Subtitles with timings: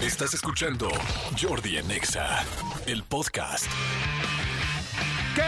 [0.00, 0.90] Estás escuchando
[1.40, 2.44] Jordi en Exa,
[2.86, 3.64] el podcast.
[5.34, 5.42] ¡Qué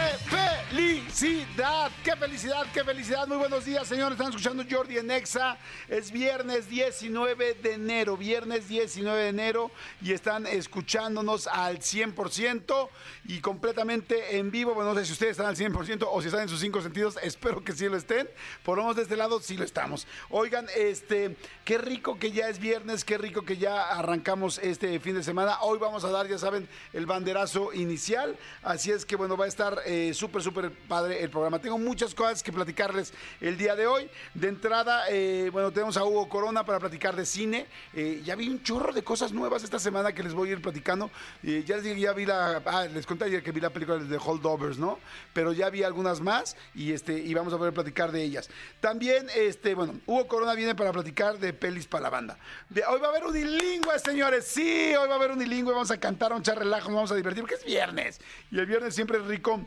[1.09, 1.91] felicidad!
[2.03, 2.65] ¡Qué felicidad!
[2.71, 3.27] ¡Qué felicidad!
[3.27, 4.11] Muy buenos días, señores.
[4.11, 5.57] Están escuchando Jordi en Exa.
[5.87, 8.15] Es viernes 19 de enero.
[8.15, 9.71] Viernes 19 de enero.
[10.03, 12.89] Y están escuchándonos al 100%
[13.25, 14.75] y completamente en vivo.
[14.75, 17.17] Bueno, no sé si ustedes están al 100% o si están en sus cinco sentidos.
[17.23, 18.29] Espero que sí lo estén.
[18.63, 20.05] Por lo menos de este lado sí lo estamos.
[20.29, 21.35] Oigan, este,
[21.65, 23.03] qué rico que ya es viernes.
[23.03, 25.59] Qué rico que ya arrancamos este fin de semana.
[25.61, 28.37] Hoy vamos a dar, ya saben, el banderazo inicial.
[28.61, 30.71] Así es que, bueno, va a estar eh, súper, súper
[31.05, 31.59] el programa.
[31.59, 34.09] Tengo muchas cosas que platicarles el día de hoy.
[34.33, 37.67] De entrada, eh, bueno, tenemos a Hugo Corona para platicar de cine.
[37.93, 40.61] Eh, ya vi un chorro de cosas nuevas esta semana que les voy a ir
[40.61, 41.09] platicando.
[41.43, 42.61] Eh, ya ya vi la.
[42.65, 44.99] Ah, les conté ayer que vi la película de Holdovers, ¿no?
[45.33, 48.49] Pero ya vi algunas más y este y vamos a poder platicar de ellas.
[48.79, 52.37] También, este, bueno, Hugo Corona viene para platicar de pelis para la banda.
[52.69, 54.45] De- hoy va a haber unilingüe, señores.
[54.45, 55.73] Sí, hoy va a haber unilingüe.
[55.73, 58.19] Vamos a cantar, a echar relajo, vamos a divertir porque es viernes.
[58.51, 59.65] Y el viernes siempre es rico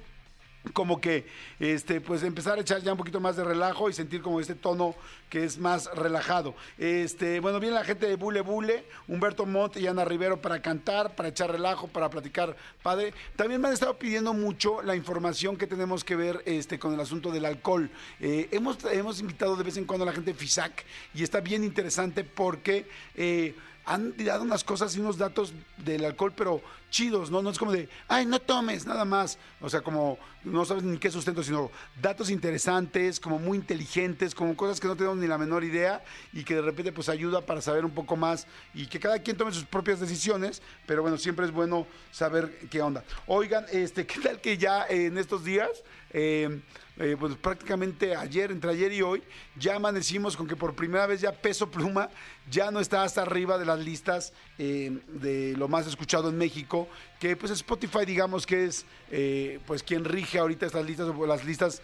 [0.73, 1.27] como que
[1.59, 4.55] este pues empezar a echar ya un poquito más de relajo y sentir como este
[4.55, 4.95] tono
[5.29, 6.55] que es más relajado.
[6.79, 11.15] Este, bueno, viene la gente de Bule Bule, Humberto Montt y Ana Rivero para cantar,
[11.15, 13.15] para echar relajo, para platicar padre.
[13.35, 17.01] También me han estado pidiendo mucho la información que tenemos que ver este con el
[17.01, 17.91] asunto del alcohol.
[18.21, 21.41] Eh, hemos, hemos invitado de vez en cuando a la gente de FISAC y está
[21.41, 23.55] bien interesante porque eh,
[23.85, 27.43] han dado unas cosas y unos datos del alcohol, pero chidos, ¿no?
[27.43, 29.39] No es como de, ay, no tomes, nada más.
[29.61, 34.57] O sea, como no sabes ni qué sustento, sino datos interesantes, como muy inteligentes, como
[34.57, 37.61] cosas que no tenemos ni la menor idea y que de repente pues ayuda para
[37.61, 41.47] saber un poco más y que cada quien tome sus propias decisiones, pero bueno, siempre
[41.47, 43.05] es bueno saber qué onda.
[43.27, 45.71] Oigan, este, ¿qué tal que ya en estos días,
[46.11, 46.61] eh,
[46.99, 49.23] eh, pues prácticamente ayer, entre ayer y hoy,
[49.57, 52.11] ya amanecimos con que por primera vez ya Peso Pluma
[52.51, 56.89] ya no está hasta arriba de las listas eh, de lo más escuchado en México,
[57.19, 61.45] que pues Spotify digamos que es eh, pues quien rige ahorita estas listas, o las
[61.45, 61.81] listas,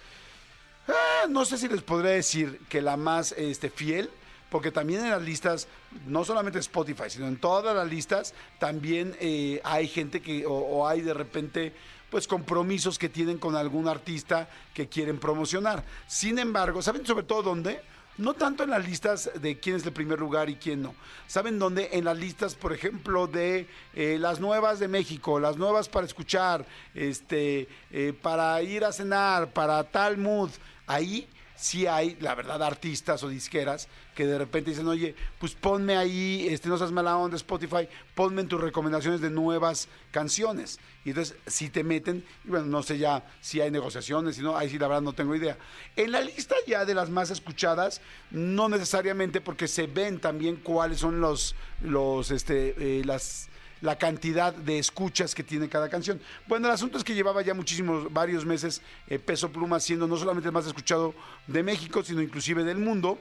[0.88, 4.10] ah, no sé si les podría decir que la más este, fiel,
[4.50, 5.68] porque también en las listas,
[6.06, 10.88] no solamente Spotify, sino en todas las listas, también eh, hay gente que, o, o
[10.88, 11.72] hay de repente,
[12.10, 15.84] pues compromisos que tienen con algún artista que quieren promocionar.
[16.06, 17.80] Sin embargo, ¿saben sobre todo dónde?
[18.19, 20.94] No tanto en las listas de quién es el primer lugar y quién no.
[21.28, 21.91] ¿Saben dónde?
[21.92, 26.66] En las listas, por ejemplo, de eh, las nuevas de México, las nuevas para escuchar,
[26.94, 30.50] este, eh, para ir a cenar, para tal mood.
[30.88, 35.96] Ahí sí hay, la verdad, artistas o disqueras que de repente dicen, oye, pues ponme
[35.96, 40.78] ahí, este, no seas mala onda Spotify, ponme en tus recomendaciones de nuevas canciones.
[41.04, 44.56] Y entonces, si te meten, y bueno, no sé ya si hay negociaciones, si no,
[44.56, 45.58] ahí sí la verdad no tengo idea.
[45.97, 51.00] En la lista ya de las más escuchadas, no necesariamente porque se ven también cuáles
[51.00, 53.48] son los, los, este, eh, las
[53.81, 56.21] la cantidad de escuchas que tiene cada canción.
[56.47, 60.16] Bueno, el asunto es que llevaba ya muchísimos, varios meses eh, Peso Pluma siendo no
[60.16, 61.15] solamente el más escuchado
[61.47, 63.19] de México, sino inclusive del mundo.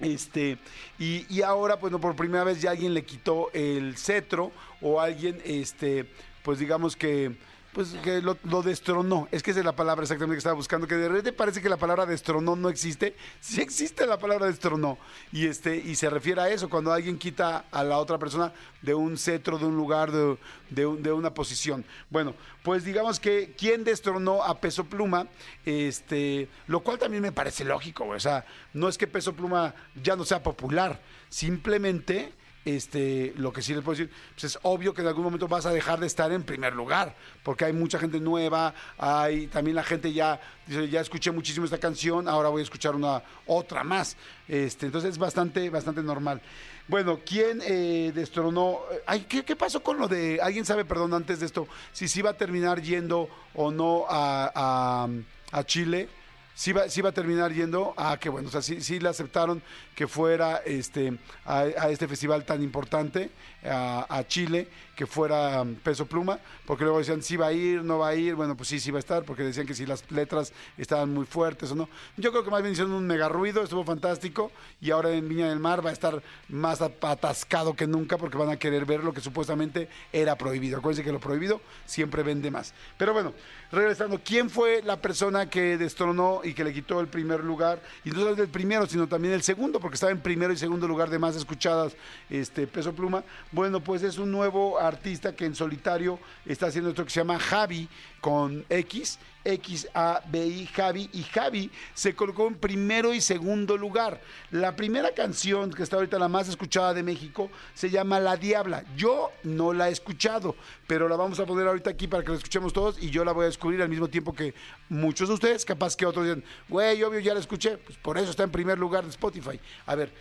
[0.00, 0.58] Este,
[0.98, 5.00] y, y ahora, pues no, por primera vez ya alguien le quitó el cetro o
[5.00, 6.10] alguien, este,
[6.42, 7.36] pues digamos que,
[7.74, 9.28] pues que lo, destronó.
[9.30, 11.68] Es que esa es la palabra exactamente que estaba buscando, que de repente parece que
[11.68, 13.14] la palabra destronó no existe.
[13.40, 14.96] Sí existe la palabra destronó.
[15.32, 18.94] Y este, y se refiere a eso, cuando alguien quita a la otra persona de
[18.94, 21.84] un cetro, de un lugar, de, un- de una posición.
[22.08, 25.26] Bueno, pues digamos que quien destronó a Peso Pluma,
[25.66, 30.16] este, lo cual también me parece lógico, o sea, no es que Peso Pluma ya
[30.16, 32.32] no sea popular, simplemente
[32.64, 35.66] este, lo que sí les puedo decir, pues es obvio que en algún momento vas
[35.66, 39.82] a dejar de estar en primer lugar, porque hay mucha gente nueva, hay también la
[39.82, 44.16] gente ya dice, ya escuché muchísimo esta canción, ahora voy a escuchar una otra más.
[44.48, 46.40] Este, entonces es bastante, bastante normal.
[46.86, 48.80] Bueno, ¿quién eh, destronó?
[49.06, 52.20] Ay, ¿qué, qué pasó con lo de, alguien sabe, perdón, antes de esto, si sí
[52.20, 55.08] va a terminar yendo o no a,
[55.52, 56.08] a, Chile?
[56.54, 57.94] sí va, sí va a terminar yendo.
[57.96, 58.48] Ah, qué bueno.
[58.48, 59.62] O sea, sí, sí le aceptaron
[59.94, 63.30] que fuera este, a, este festival tan importante,
[63.64, 67.82] a, a Chile, que fuera um, Peso Pluma, porque luego decían si va a ir,
[67.82, 68.34] no va a ir.
[68.34, 71.26] Bueno, pues sí, sí va a estar, porque decían que si las letras estaban muy
[71.26, 71.88] fuertes o no.
[72.16, 74.50] Yo creo que más bien hicieron un mega ruido, estuvo fantástico.
[74.80, 78.50] Y ahora en Viña del Mar va a estar más atascado que nunca, porque van
[78.50, 80.78] a querer ver lo que supuestamente era prohibido.
[80.78, 82.72] Acuérdense que lo prohibido siempre vende más.
[82.96, 83.34] Pero bueno,
[83.72, 88.10] regresando, ¿quién fue la persona que destronó y que le quitó el primer lugar, y
[88.10, 91.10] no solo el primero, sino también el segundo, porque estaba en primero y segundo lugar
[91.10, 91.94] de más escuchadas
[92.30, 93.22] este Peso Pluma.
[93.52, 97.38] Bueno, pues es un nuevo artista que en solitario está haciendo esto que se llama
[97.38, 97.86] Javi
[98.22, 104.20] con X, X-A-B-I, Javi, y Javi se colocó en primero y segundo lugar.
[104.50, 108.84] La primera canción que está ahorita la más escuchada de México se llama La Diabla.
[108.96, 110.56] Yo no la he escuchado,
[110.86, 113.32] pero la vamos a poner ahorita aquí para que la escuchemos todos y yo la
[113.32, 114.54] voy a descubrir al mismo tiempo que
[114.88, 118.30] muchos de ustedes, capaz que otros digan, güey, obvio, ya la escuché, pues por eso
[118.30, 119.60] está en primer lugar de Spotify.
[119.86, 120.12] A ver,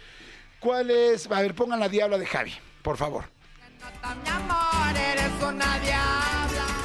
[0.59, 1.29] ¿cuál es?
[1.31, 3.32] A ver, pongan La Diabla de Javi, por favor.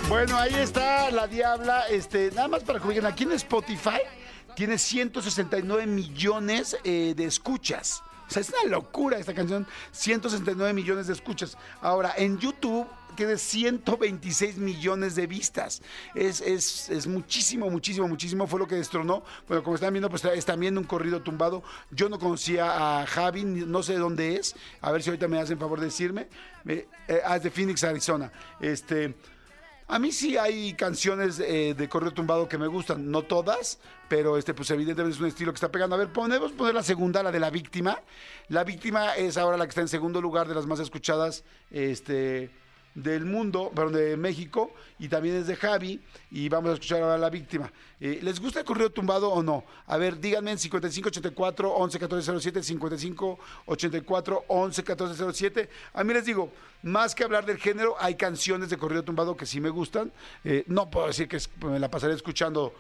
[0.09, 1.89] Bueno, ahí está la diabla.
[1.89, 4.01] Este, nada más para que vean, aquí en Spotify
[4.55, 8.03] tiene 169 millones eh, de escuchas.
[8.29, 9.67] O sea, es una locura esta canción.
[9.93, 11.57] 169 millones de escuchas.
[11.81, 12.87] Ahora, en YouTube
[13.17, 15.83] tiene 126 millones de vistas.
[16.15, 18.47] Es, es, es muchísimo, muchísimo, muchísimo.
[18.47, 19.25] Fue lo que destronó.
[19.49, 21.63] Bueno, como están viendo, pues están viendo un corrido tumbado.
[21.91, 24.55] Yo no conocía a Javi, no sé de dónde es.
[24.81, 26.29] A ver si ahorita me hacen favor de decirme.
[26.67, 26.87] Eh,
[27.25, 28.31] ah, es de Phoenix, Arizona.
[28.61, 29.15] Este.
[29.91, 34.37] A mí sí hay canciones eh, de corrido tumbado que me gustan, no todas, pero
[34.37, 35.97] este, pues evidentemente es un estilo que está pegando.
[35.97, 37.99] A ver, podemos poner la segunda, la de la víctima.
[38.49, 42.51] La víctima es ahora la que está en segundo lugar de las más escuchadas este,
[43.03, 46.01] del mundo, perdón, de México, y también es de Javi,
[46.31, 47.73] y vamos a escuchar ahora la víctima.
[48.01, 49.65] Eh, ¿Les gusta el corrido tumbado o no?
[49.87, 55.71] A ver, díganme en 5584 111407, 5584 111407.
[55.95, 56.53] A mí les digo,
[56.83, 60.13] más que hablar del género, hay canciones de corrido tumbado que sí me gustan.
[60.45, 62.75] Eh, no puedo decir que me la pasaré escuchando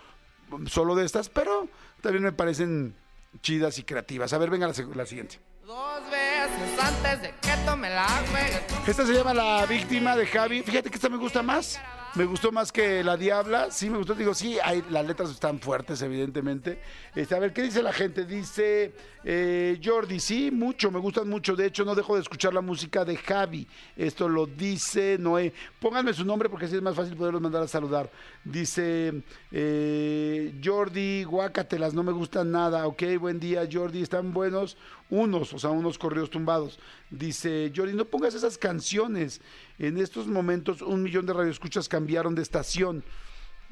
[0.67, 1.69] solo de estas, pero
[2.00, 2.97] también me parecen
[3.41, 4.32] chidas y creativas.
[4.32, 5.38] A ver, venga la, la siguiente.
[5.65, 8.77] Dos veces antes de que tome la juegues.
[8.88, 10.62] Esta se llama La Víctima de Javi.
[10.62, 11.79] Fíjate que esta me gusta más.
[12.14, 13.70] Me gustó más que La Diabla.
[13.70, 14.14] Sí, me gustó.
[14.14, 16.81] Digo, sí, hay, las letras están fuertes, evidentemente.
[17.14, 18.25] Este, a ver, ¿qué dice la gente?
[18.25, 18.94] Dice
[19.25, 21.55] eh, Jordi, sí, mucho, me gustan mucho.
[21.55, 23.69] De hecho, no dejo de escuchar la música de Javi.
[23.94, 25.52] Esto lo dice Noé.
[25.79, 28.11] Pónganme su nombre porque así es más fácil poderlos mandar a saludar.
[28.43, 32.87] Dice eh, Jordi, guácatelas, no me gustan nada.
[32.87, 34.00] Ok, buen día, Jordi.
[34.00, 34.79] Están buenos
[35.10, 36.78] unos, o sea, unos corridos tumbados.
[37.10, 39.40] Dice Jordi, no pongas esas canciones.
[39.78, 43.05] En estos momentos un millón de radioescuchas cambiaron de estación.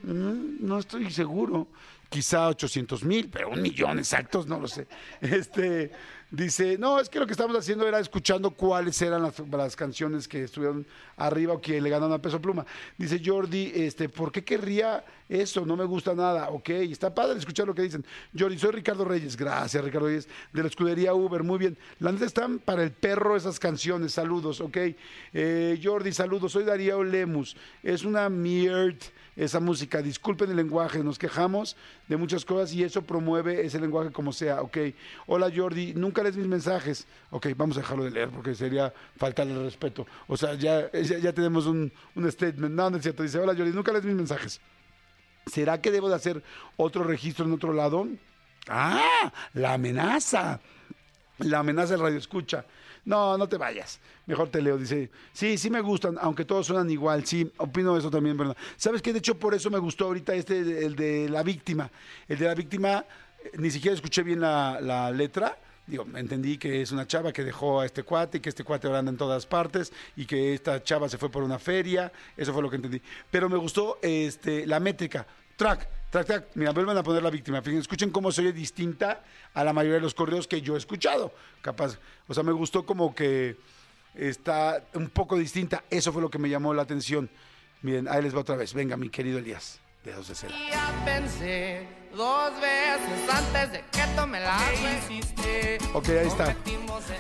[0.03, 1.69] Mm, no estoy seguro.
[2.09, 4.87] Quizá 800 mil, pero un millón exactos, no lo sé.
[5.21, 5.91] Este
[6.31, 10.45] dice, no, es que lo que estamos haciendo era escuchando cuáles eran las, canciones que
[10.45, 10.87] estuvieron
[11.17, 12.67] arriba o que le ganaron a Peso Pluma.
[12.97, 15.65] Dice Jordi, este, ¿por qué querría eso?
[15.65, 16.51] No me gusta nada.
[16.51, 18.05] Ok, está padre escuchar lo que dicen.
[18.37, 19.37] Jordi, soy Ricardo Reyes.
[19.37, 21.43] Gracias, Ricardo Reyes, de la escudería Uber.
[21.43, 21.79] Muy bien.
[21.99, 24.13] La neta están para el perro esas canciones.
[24.13, 24.77] Saludos, ok.
[25.33, 26.53] Eh, Jordi, saludos.
[26.53, 27.57] Soy Darío Lemus.
[27.83, 28.97] Es una mierda
[29.37, 30.03] esa música.
[30.03, 31.77] Disculpen el lenguaje, nos quejamos
[32.09, 34.79] de muchas cosas y eso promueve ese lenguaje como sea, ok.
[35.27, 37.07] Hola Jordi, nunca lees mis mensajes.
[37.31, 40.07] Ok, vamos a dejarlo de leer porque sería faltarle el respeto.
[40.29, 42.75] O sea, ya, ya, ya tenemos un, un statement.
[42.75, 43.23] No, no es cierto.
[43.23, 44.61] Dice, hola Jordi, nunca lees mis mensajes.
[45.47, 46.43] ¿Será que debo de hacer
[46.77, 48.07] otro registro en otro lado?
[48.69, 50.61] Ah, la amenaza.
[51.39, 52.65] La amenaza del radio escucha.
[53.07, 54.01] No, no te vayas.
[54.27, 54.77] Mejor te leo.
[54.77, 57.25] Dice, sí, sí me gustan, aunque todos suenan igual.
[57.25, 58.57] Sí, opino eso también, ¿verdad?
[58.77, 59.13] ¿Sabes qué?
[59.13, 61.89] De hecho, por eso me gustó ahorita este, el de la víctima.
[62.27, 63.05] El de la víctima,
[63.45, 65.57] eh, ni siquiera escuché bien la, letra.
[65.87, 68.89] Digo, entendí que es una chava que dejó a este cuate y que este cuate
[68.89, 72.11] ahora anda en todas partes y que esta chava se fue por una feria.
[72.37, 73.01] Eso fue lo que entendí.
[73.31, 75.25] Pero me gustó este, la métrica.
[75.55, 76.45] Track, track, track.
[76.55, 77.63] Mira, vuelvan a poner la víctima.
[77.63, 79.23] Fíjense, escuchen cómo se oye distinta
[79.55, 81.33] a la mayoría de los correos que yo he escuchado.
[81.63, 81.99] Capaz.
[82.29, 83.57] O sea, me gustó como que
[84.15, 85.85] está un poco distinta.
[85.91, 87.31] Eso fue lo que me llamó la atención.
[87.83, 88.75] Miren, ahí les va otra vez.
[88.75, 89.81] Venga, mi querido Elías.
[90.05, 90.55] De cera.
[90.57, 95.35] Y ya pensé dos veces antes de que tome la juegues.
[95.93, 96.55] Ok, ahí está.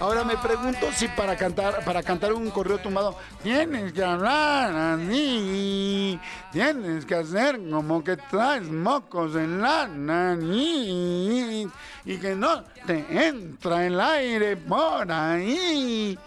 [0.00, 6.18] Ahora me pregunto si para cantar, para cantar un correo tumbado, tienes que hablar así,
[6.52, 11.68] tienes que hacer como que traes mocos en la nariz
[12.04, 16.18] y que no te entra el aire por ahí.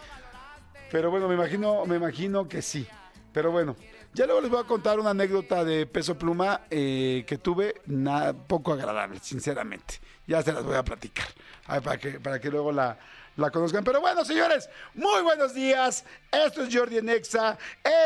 [0.90, 2.86] Pero bueno, me imagino, me imagino que sí.
[3.32, 3.76] Pero bueno,
[4.12, 8.32] ya luego les voy a contar una anécdota de peso pluma eh, que tuve, nada,
[8.32, 10.00] poco agradable, sinceramente.
[10.26, 11.28] Ya se las voy a platicar,
[11.66, 12.98] para, que, para que luego la,
[13.36, 13.84] la conozcan.
[13.84, 16.04] Pero bueno, señores, muy buenos días.
[16.30, 17.58] Esto es Jordi Nexa.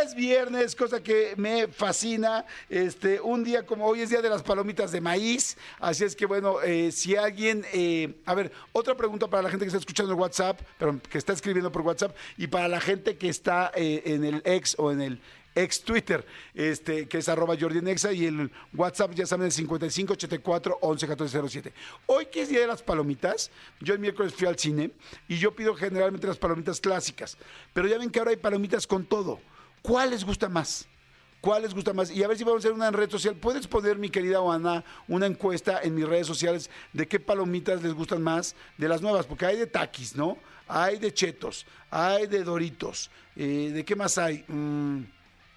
[0.03, 2.45] Es viernes, cosa que me fascina.
[2.69, 5.57] Este, un día como hoy es día de las palomitas de maíz.
[5.81, 9.65] Así es que bueno, eh, si alguien, eh, a ver, otra pregunta para la gente
[9.65, 13.17] que está escuchando en WhatsApp, pero que está escribiendo por WhatsApp y para la gente
[13.17, 15.21] que está eh, en el ex o en el
[15.55, 19.53] ex Twitter, este, que es arroba Jordi en Exa, y el WhatsApp, ya saben, el
[19.53, 21.73] 5584 111407.
[22.07, 24.91] Hoy que es Día de las Palomitas, yo el miércoles fui al cine
[25.29, 27.37] y yo pido generalmente las palomitas clásicas,
[27.73, 29.41] pero ya ven que ahora hay palomitas con todo.
[29.83, 30.89] ¿Cuál les gusta más?
[31.45, 32.11] ¿Cuál les gusta más?
[32.11, 33.37] Y a ver si vamos a hacer una red social.
[33.37, 37.93] ¿Puedes poner, mi querida Juana, una encuesta en mis redes sociales de qué palomitas les
[37.93, 39.27] gustan más de las nuevas?
[39.27, 40.39] Porque hay de taquis, ¿no?
[40.67, 43.11] Hay de chetos, hay de doritos.
[43.37, 44.43] eh, ¿De qué más hay?
[44.49, 45.03] Mm,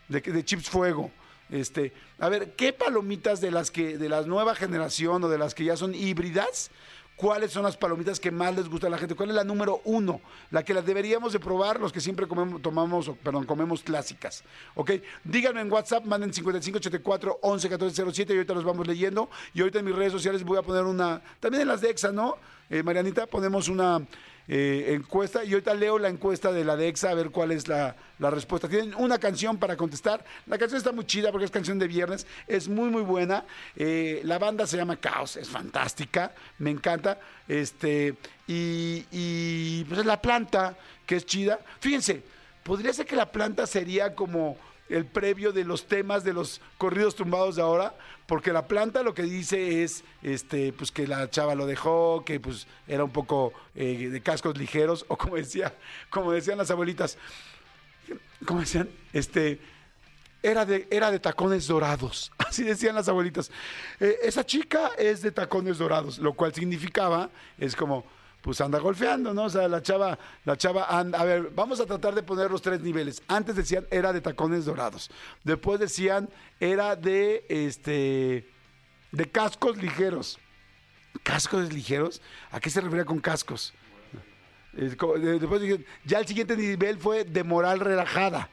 [0.07, 1.11] de, chips fuego.
[1.49, 5.55] Este, a ver, ¿qué palomitas de las que de la nueva generación o de las
[5.55, 6.71] que ya son híbridas?
[7.15, 9.15] ¿Cuáles son las palomitas que más les gusta a la gente?
[9.15, 10.21] ¿Cuál es la número uno?
[10.51, 14.43] La que las deberíamos de probar los que siempre comemos, tomamos, perdón, comemos clásicas.
[14.75, 14.91] ¿Ok?
[15.23, 19.31] Díganme en WhatsApp, manden 5584 111407 y ahorita los vamos leyendo.
[19.55, 22.11] Y ahorita en mis redes sociales voy a poner una, también en las de EXA,
[22.11, 22.37] ¿no?
[22.69, 24.05] Eh, Marianita, ponemos una
[24.47, 27.67] eh, encuesta y ahorita leo la encuesta de la de EXA a ver cuál es
[27.67, 28.69] la, la respuesta.
[28.69, 30.23] Tienen una canción para contestar.
[30.45, 33.43] La canción está muy chida porque es canción de viernes, es muy muy buena.
[33.75, 37.19] Eh, la banda se llama Caos, es fantástica, me encanta.
[37.47, 38.15] Este,
[38.47, 41.59] y, y pues es la planta, que es chida.
[41.79, 42.23] Fíjense,
[42.63, 44.57] podría ser que la planta sería como
[44.89, 49.13] el previo de los temas de los corridos tumbados de ahora, porque la planta lo
[49.13, 53.53] que dice es este pues que la chava lo dejó, que pues era un poco
[53.75, 55.73] eh, de cascos ligeros, o como decía,
[56.09, 57.17] como decían las abuelitas,
[58.45, 59.59] como decían, este
[60.43, 63.51] era de, era de tacones dorados, así decían las abuelitas.
[63.99, 68.05] Eh, esa chica es de tacones dorados, lo cual significaba, es como,
[68.47, 69.43] pues anda golfeando, ¿no?
[69.43, 72.61] O sea, la chava, la chava anda, a ver, vamos a tratar de poner los
[72.61, 73.21] tres niveles.
[73.27, 75.11] Antes decían era de tacones dorados.
[75.43, 78.49] Después decían era de este
[79.11, 80.39] de cascos ligeros.
[81.23, 82.21] ¿Cascos ligeros?
[82.49, 83.73] ¿A qué se refería con cascos?
[84.71, 88.49] Después dije, ya el siguiente nivel fue de moral relajada.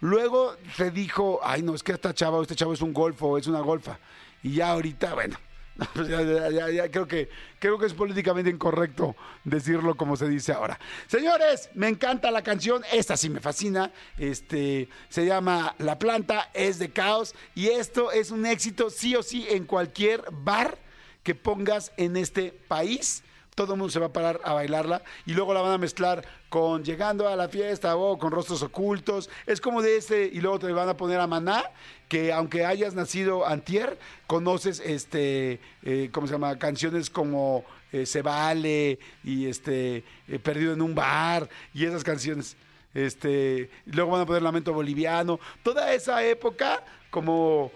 [0.00, 3.46] Luego se dijo, ay no, es que esta chava este chavo es un golfo, es
[3.46, 3.98] una golfa.
[4.42, 5.38] Y ya ahorita, bueno,
[6.08, 10.78] ya, ya- ya- creo que creo que es políticamente incorrecto decirlo como se dice ahora.
[11.06, 13.92] Señores, me encanta la canción, esta sí me fascina.
[14.18, 19.22] Este se llama La planta es de caos y esto es un éxito sí o
[19.22, 20.78] sí en cualquier bar
[21.22, 23.22] que pongas en este país
[23.66, 26.24] todo el mundo se va a parar a bailarla y luego la van a mezclar
[26.48, 29.28] con llegando a la fiesta o con rostros ocultos.
[29.46, 31.64] Es como de ese, y luego te van a poner a Maná,
[32.08, 36.58] que aunque hayas nacido antier, conoces este, eh, ¿cómo se llama?
[36.58, 42.56] Canciones como eh, Se Vale y este, eh, Perdido en un bar y esas canciones.
[42.94, 45.38] Este, luego van a poner Lamento Boliviano.
[45.62, 47.70] Toda esa época como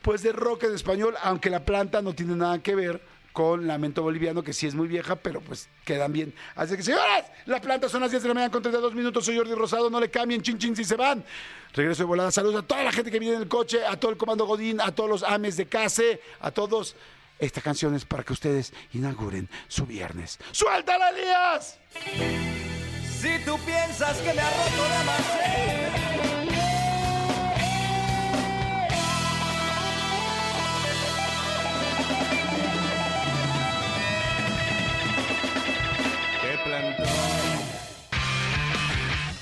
[0.00, 4.02] pues de rock en español, aunque la planta no tiene nada que ver con Lamento
[4.02, 6.34] Boliviano, que sí es muy vieja, pero pues quedan bien.
[6.54, 9.24] Así que, señoras, la planta son las 10 de la mañana con 32 minutos.
[9.24, 11.24] Soy Jordi Rosado, no le cambien, chin chin si se van.
[11.72, 12.30] Regreso de volada.
[12.30, 14.80] Saludos a toda la gente que viene en el coche, a todo el comando Godín,
[14.80, 16.96] a todos los ames de case, a todos.
[17.38, 20.38] Esta canción es para que ustedes inauguren su viernes.
[20.52, 21.78] ¡Suéltala, Elías!
[23.20, 26.59] Si tú piensas que me ha roto la maceta.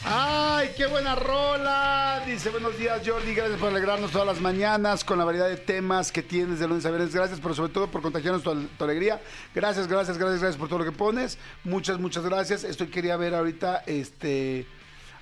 [0.05, 2.23] ¡Ay, qué buena rola!
[2.27, 6.11] Dice, buenos días Jordi, gracias por alegrarnos todas las mañanas con la variedad de temas
[6.11, 7.15] que tienes de lunes a viernes.
[7.15, 9.21] Gracias, pero sobre todo por contagiarnos tu, alegría.
[9.55, 11.39] Gracias, gracias, gracias, gracias por todo lo que pones.
[11.65, 12.65] Muchas, muchas gracias.
[12.65, 14.67] Estoy quería ver ahorita, este...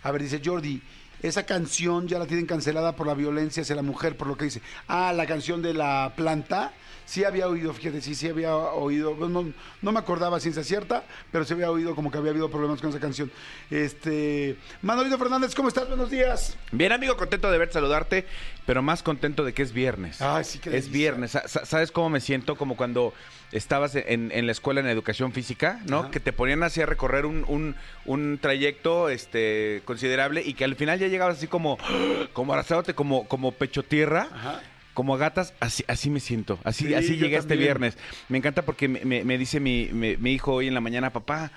[0.02, 0.82] A ver, dice Jordi,
[1.23, 4.44] esa canción ya la tienen cancelada por la violencia hacia la mujer, por lo que
[4.44, 4.62] dice.
[4.87, 6.73] Ah, la canción de la planta.
[7.06, 9.14] Sí había oído, fíjate, sí, sí había oído.
[9.28, 12.80] No, no me acordaba ciencia cierta, pero sí había oído como que había habido problemas
[12.80, 13.30] con esa canción.
[13.70, 14.56] Este.
[14.82, 15.86] Manolito Fernández, ¿cómo estás?
[15.88, 16.56] Buenos días.
[16.72, 18.26] Bien, amigo, contento de verte, saludarte,
[18.66, 20.20] pero más contento de que es viernes.
[20.20, 21.30] Ay, sí, qué Es viernes.
[21.30, 22.56] Sa- sa- ¿Sabes cómo me siento?
[22.56, 23.14] Como cuando
[23.52, 26.00] estabas en, en la escuela en educación física, ¿no?
[26.00, 26.10] Ajá.
[26.10, 30.75] Que te ponían así a recorrer un, un- un trayecto este, considerable y que al
[30.75, 31.78] final ya llegabas así como,
[32.32, 34.28] como abrazándote como, como pecho tierra.
[34.32, 34.60] Ajá.
[34.96, 36.58] Como gatas, así, así me siento.
[36.64, 37.98] Así, Sí, así llegué este viernes.
[38.30, 41.12] Me encanta porque me, me- me dice mi, mi- mi hijo hoy en la mañana,
[41.12, 41.50] papá,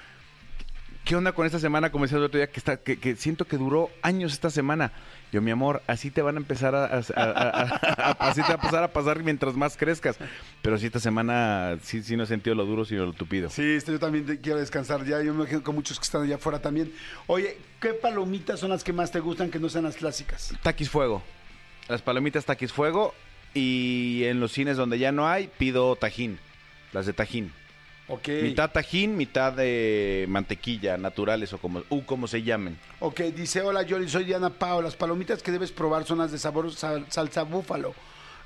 [1.06, 1.90] ¿qué onda con esta semana?
[1.90, 4.92] Como decía el otro día, que, está, que, que siento que duró años esta semana.
[5.32, 7.62] Yo, mi amor, así te van a empezar a, a- a- a-
[8.12, 10.18] a- así te va a pasar a pasar mientras más crezcas.
[10.62, 13.50] Pero sí, esta semana sí, sí no he sentido lo duro, sino lo tupido.
[13.50, 15.22] Sí, este, yo también te- quiero descansar ya.
[15.24, 16.92] Yo me imagino con muchos que están allá afuera también.
[17.28, 20.54] Oye, ¿qué palomitas son las que más te gustan que no sean las clásicas?
[20.62, 21.24] Taquis Fuego.
[21.88, 23.16] Las palomitas Taquis Fuego.
[23.54, 26.40] Y en los cines donde ya no hay, pido tajín.
[26.94, 27.52] Las de tajín.
[28.08, 28.28] Ok.
[28.42, 32.78] Mitad tajín, mitad de mantequilla, naturales o como, u como se llamen.
[33.00, 34.82] Ok, dice, hola Yoli, soy Diana Pao.
[34.82, 37.94] Las palomitas que debes probar son las de sabor sal- salsa búfalo.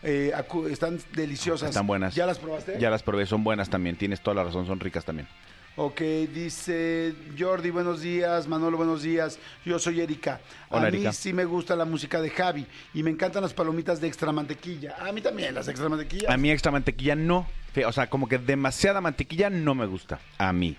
[0.06, 1.70] Eh, acu- están deliciosas.
[1.70, 2.14] Están buenas.
[2.14, 2.78] ¿Ya las probaste?
[2.78, 3.96] Ya las probé, son buenas también.
[3.96, 5.30] Tienes toda la razón, son ricas también.
[5.76, 9.40] Ok, dice Jordi, buenos días, Manolo, buenos días.
[9.66, 10.40] Yo soy Erika.
[10.70, 11.14] Hola, a mí Erika.
[11.14, 14.96] sí me gusta la música de Javi y me encantan las palomitas de extra mantequilla.
[15.00, 16.30] A mí también, las extra mantequillas.
[16.30, 17.48] A mí extra mantequilla no.
[17.88, 20.20] O sea, como que demasiada mantequilla no me gusta.
[20.38, 20.78] A mí.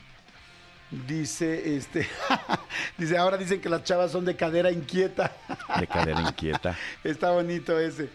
[1.09, 2.07] Dice, este,
[2.97, 5.33] dice, ahora dicen que las chavas son de cadera inquieta.
[5.81, 6.79] De cadera inquieta.
[7.03, 8.11] Está bonito ese.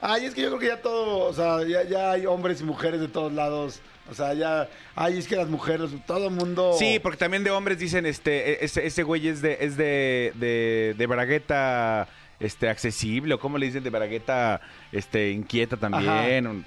[0.00, 2.64] Ay, es que yo creo que ya todo, o sea, ya, ya hay hombres y
[2.64, 3.82] mujeres de todos lados.
[4.10, 6.74] O sea, ya, ay, es que las mujeres, todo el mundo...
[6.78, 10.32] Sí, porque también de hombres dicen, este, e- ese, ese güey es de, es de,
[10.34, 12.08] de, de bragueta
[12.40, 16.64] este, accesible, o cómo le dicen de bragueta este, inquieta también.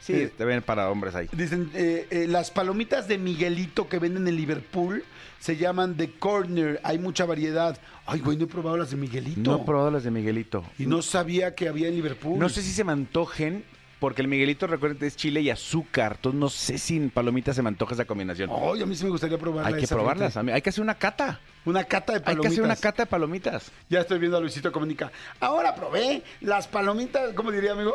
[0.00, 0.30] Sí, Sí.
[0.36, 1.28] también para hombres ahí.
[1.30, 5.04] Dicen, eh, eh, las palomitas de Miguelito que venden en Liverpool
[5.38, 6.80] se llaman The Corner.
[6.82, 7.78] Hay mucha variedad.
[8.04, 9.40] Ay, güey, no he probado las de Miguelito.
[9.42, 10.64] No he probado las de Miguelito.
[10.76, 12.36] Y no sabía que había en Liverpool.
[12.36, 13.62] No sé si se me antojen,
[14.02, 16.14] porque el Miguelito, recuerden, es chile y azúcar.
[16.16, 18.50] Entonces no sé si en palomitas se me antoja esa combinación.
[18.52, 19.68] Ay, a mí sí me gustaría probarla.
[19.68, 20.36] Hay que esa, probarlas.
[20.36, 21.38] Hay que hacer una cata.
[21.64, 22.50] Una cata de Hay palomitas.
[22.50, 23.70] que hacer una cata de palomitas.
[23.88, 25.12] Ya estoy viendo a Luisito Comunica.
[25.38, 27.94] Ahora probé las palomitas, ¿cómo diría, amigo?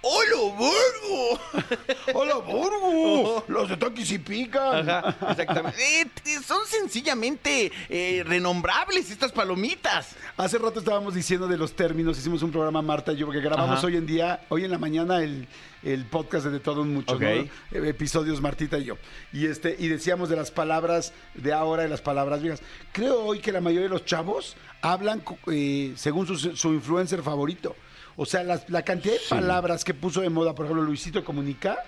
[0.00, 1.40] ¡Hola, Burgo!
[2.14, 3.44] ¡Hola, Burgo!
[3.48, 4.88] Los de Toquis y Pican.
[4.88, 5.76] Ajá, exactamente.
[6.24, 10.14] Eh, son sencillamente eh, renombrables estas palomitas.
[10.36, 13.78] Hace rato estábamos diciendo de los términos, hicimos un programa Marta y yo, porque grabamos
[13.78, 13.86] Ajá.
[13.88, 15.48] hoy en día, hoy en la mañana el,
[15.82, 17.18] el podcast de, De Todo Mucho.
[17.18, 17.26] ¿no?
[17.26, 18.98] Eh, episodios Martita y yo.
[19.32, 22.62] Y este, y decíamos de las palabras de ahora y las palabras viejas.
[22.92, 27.74] Creo hoy que la mayoría de los chavos hablan eh, según su, su influencer favorito.
[28.20, 31.78] O sea, las- la cantidad de palabras que puso de moda, por ejemplo, Luisito Comunica,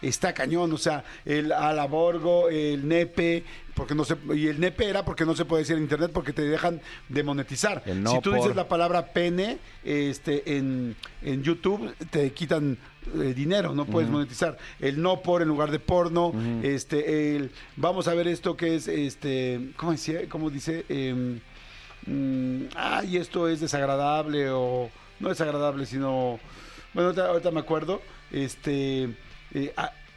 [0.00, 0.72] está cañón.
[0.72, 5.36] O sea, el alaborgo, el nepe, porque no se, y el nepe era porque no
[5.36, 7.82] se puede decir en internet porque te dejan de monetizar.
[7.96, 8.38] No si tú por.
[8.40, 12.78] dices la palabra pene este, en, en YouTube, te quitan
[13.20, 14.56] eh, dinero, no puedes monetizar.
[14.80, 18.88] El no por en lugar de porno, este, el vamos a ver esto que es,
[18.88, 20.20] este, ¿cómo decía?
[20.30, 20.86] ¿Cómo dice?
[20.88, 21.40] Em,
[22.06, 26.38] mm, ay, esto es desagradable o no desagradable, sino,
[26.92, 29.14] bueno, ahorita, ahorita me acuerdo, este,
[29.52, 29.72] eh,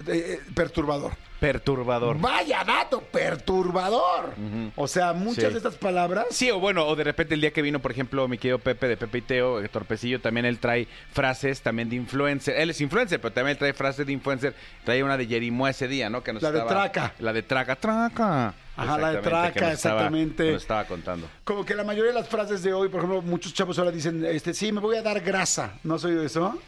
[0.06, 1.14] eh, perturbador.
[1.40, 2.18] Perturbador.
[2.20, 4.34] Vaya dato, perturbador.
[4.76, 5.52] O sea, muchas Sí.
[5.52, 6.26] de estas palabras.
[6.32, 8.88] Sí, o bueno, o de repente el día que vino, por ejemplo, mi querido Pepe
[8.88, 12.56] de Pepe y Teo, eh, Torpecillo, también él trae frases también de influencer.
[12.60, 14.56] Él es influencer, pero también él trae frases de influencer.
[14.84, 16.24] Trae una de Jerimoa ese día, ¿no?
[16.24, 17.14] Que nos La de estaba- Traca.
[17.20, 18.54] La de Traca, Traca.
[18.76, 20.44] Ajá, la de Exactamente, que Traca, nos estaba- exactamente.
[20.46, 21.28] que nos estaba contando.
[21.44, 24.24] Como que la mayoría de las frases de hoy, por ejemplo, muchos chavos ahora dicen,
[24.26, 25.74] este, sí, me voy a dar grasa.
[25.84, 26.60] ¿No has oído eso?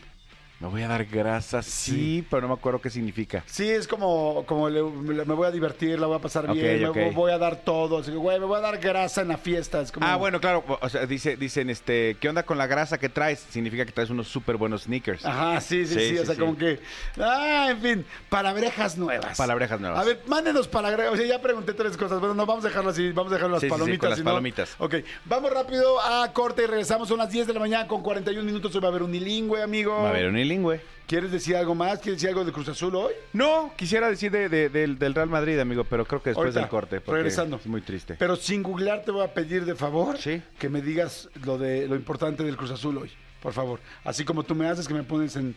[0.59, 3.43] Me voy a dar grasa, sí, pero no me acuerdo qué significa.
[3.45, 6.53] Sí, es como, como le- me me voy a divertir, la voy a pasar Ok,
[6.53, 6.95] bien, ok.
[6.97, 7.99] me voy a dar todo.
[7.99, 9.79] Así que, güey, me voy a dar grasa en la fiesta.
[9.79, 10.65] Es como, Ah, bueno, claro.
[10.81, 13.39] O sea, dice, dicen, este, ¿qué onda con la grasa que traes?
[13.49, 15.25] Significa que traes unos súper buenos sneakers.
[15.25, 15.99] Ajá, sí, sí, sí.
[16.09, 16.41] Sí, o sí, sea, sí.
[16.41, 16.81] como que.
[17.17, 19.37] Ah, en fin, palabrejas nuevas.
[19.37, 19.97] Palabrejas nuevas.
[19.97, 21.13] A ver, mándenos palabrejas.
[21.13, 22.19] O sea, ya pregunté tres cosas.
[22.19, 23.13] Bueno, no, vamos a dejarlo así.
[23.13, 23.99] Vamos a dejarlo las Sí, sí, sí, palomitas.
[24.01, 24.75] con las si no- palomitas.
[24.79, 27.07] Ok, vamos rápido a corte y regresamos.
[27.07, 28.75] Son las 10 de la mañana con 41 minutos.
[28.75, 30.03] Hoy va a haber unilingüe, amigo.
[30.03, 30.48] Va a ver, unilingüe.
[31.07, 31.99] ¿Quieres decir algo más?
[31.99, 33.13] ¿Quieres decir algo de Cruz Azul hoy?
[33.33, 36.59] No, quisiera decir de- de- del, del Real Madrid, amigo, pero creo que después Ahorita,
[36.61, 36.99] del corte.
[37.05, 37.57] regresando.
[37.57, 38.15] Es muy triste.
[38.17, 40.41] Pero sin googlear te voy a pedir de favor Sí.
[40.59, 43.79] que me digas lo de lo importante del Cruz Azul hoy, por favor.
[44.03, 45.55] Así como tú me haces que me pones en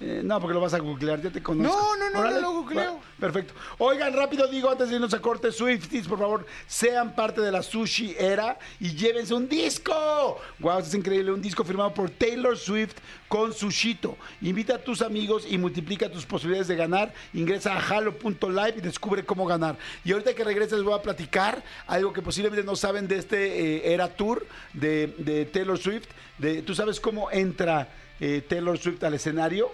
[0.00, 1.76] eh, no, porque lo vas a googlear, ya te conozco.
[1.76, 2.94] No, no, no, Órale, no lo googleo.
[2.96, 3.54] va, Perfecto.
[3.78, 7.62] Oigan, rápido digo, antes de irnos a corte, Swifties, por favor, sean parte de la
[7.62, 10.40] sushi era y llévense un disco.
[10.58, 12.96] Wow, es increíble, un disco firmado por Taylor Swift
[13.28, 14.16] con Sushito.
[14.40, 17.14] Invita a tus amigos y multiplica tus posibilidades de ganar.
[17.32, 19.76] Ingresa a halo.live y descubre cómo ganar.
[20.04, 23.86] Y ahorita que regreses les voy a platicar algo que posiblemente no saben de este
[23.88, 26.08] eh, Era Tour de, de Taylor Swift.
[26.38, 27.88] De, ¿Tú sabes cómo entra
[28.20, 29.70] eh, Taylor Swift al escenario?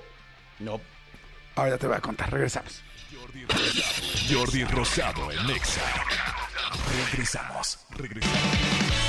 [0.61, 0.81] No.
[1.55, 2.83] Ahora te voy a contar, regresamos.
[3.13, 5.81] Jordi Rosado, Jordi Rosado en Nexa.
[7.11, 9.08] Regresamos, regresamos.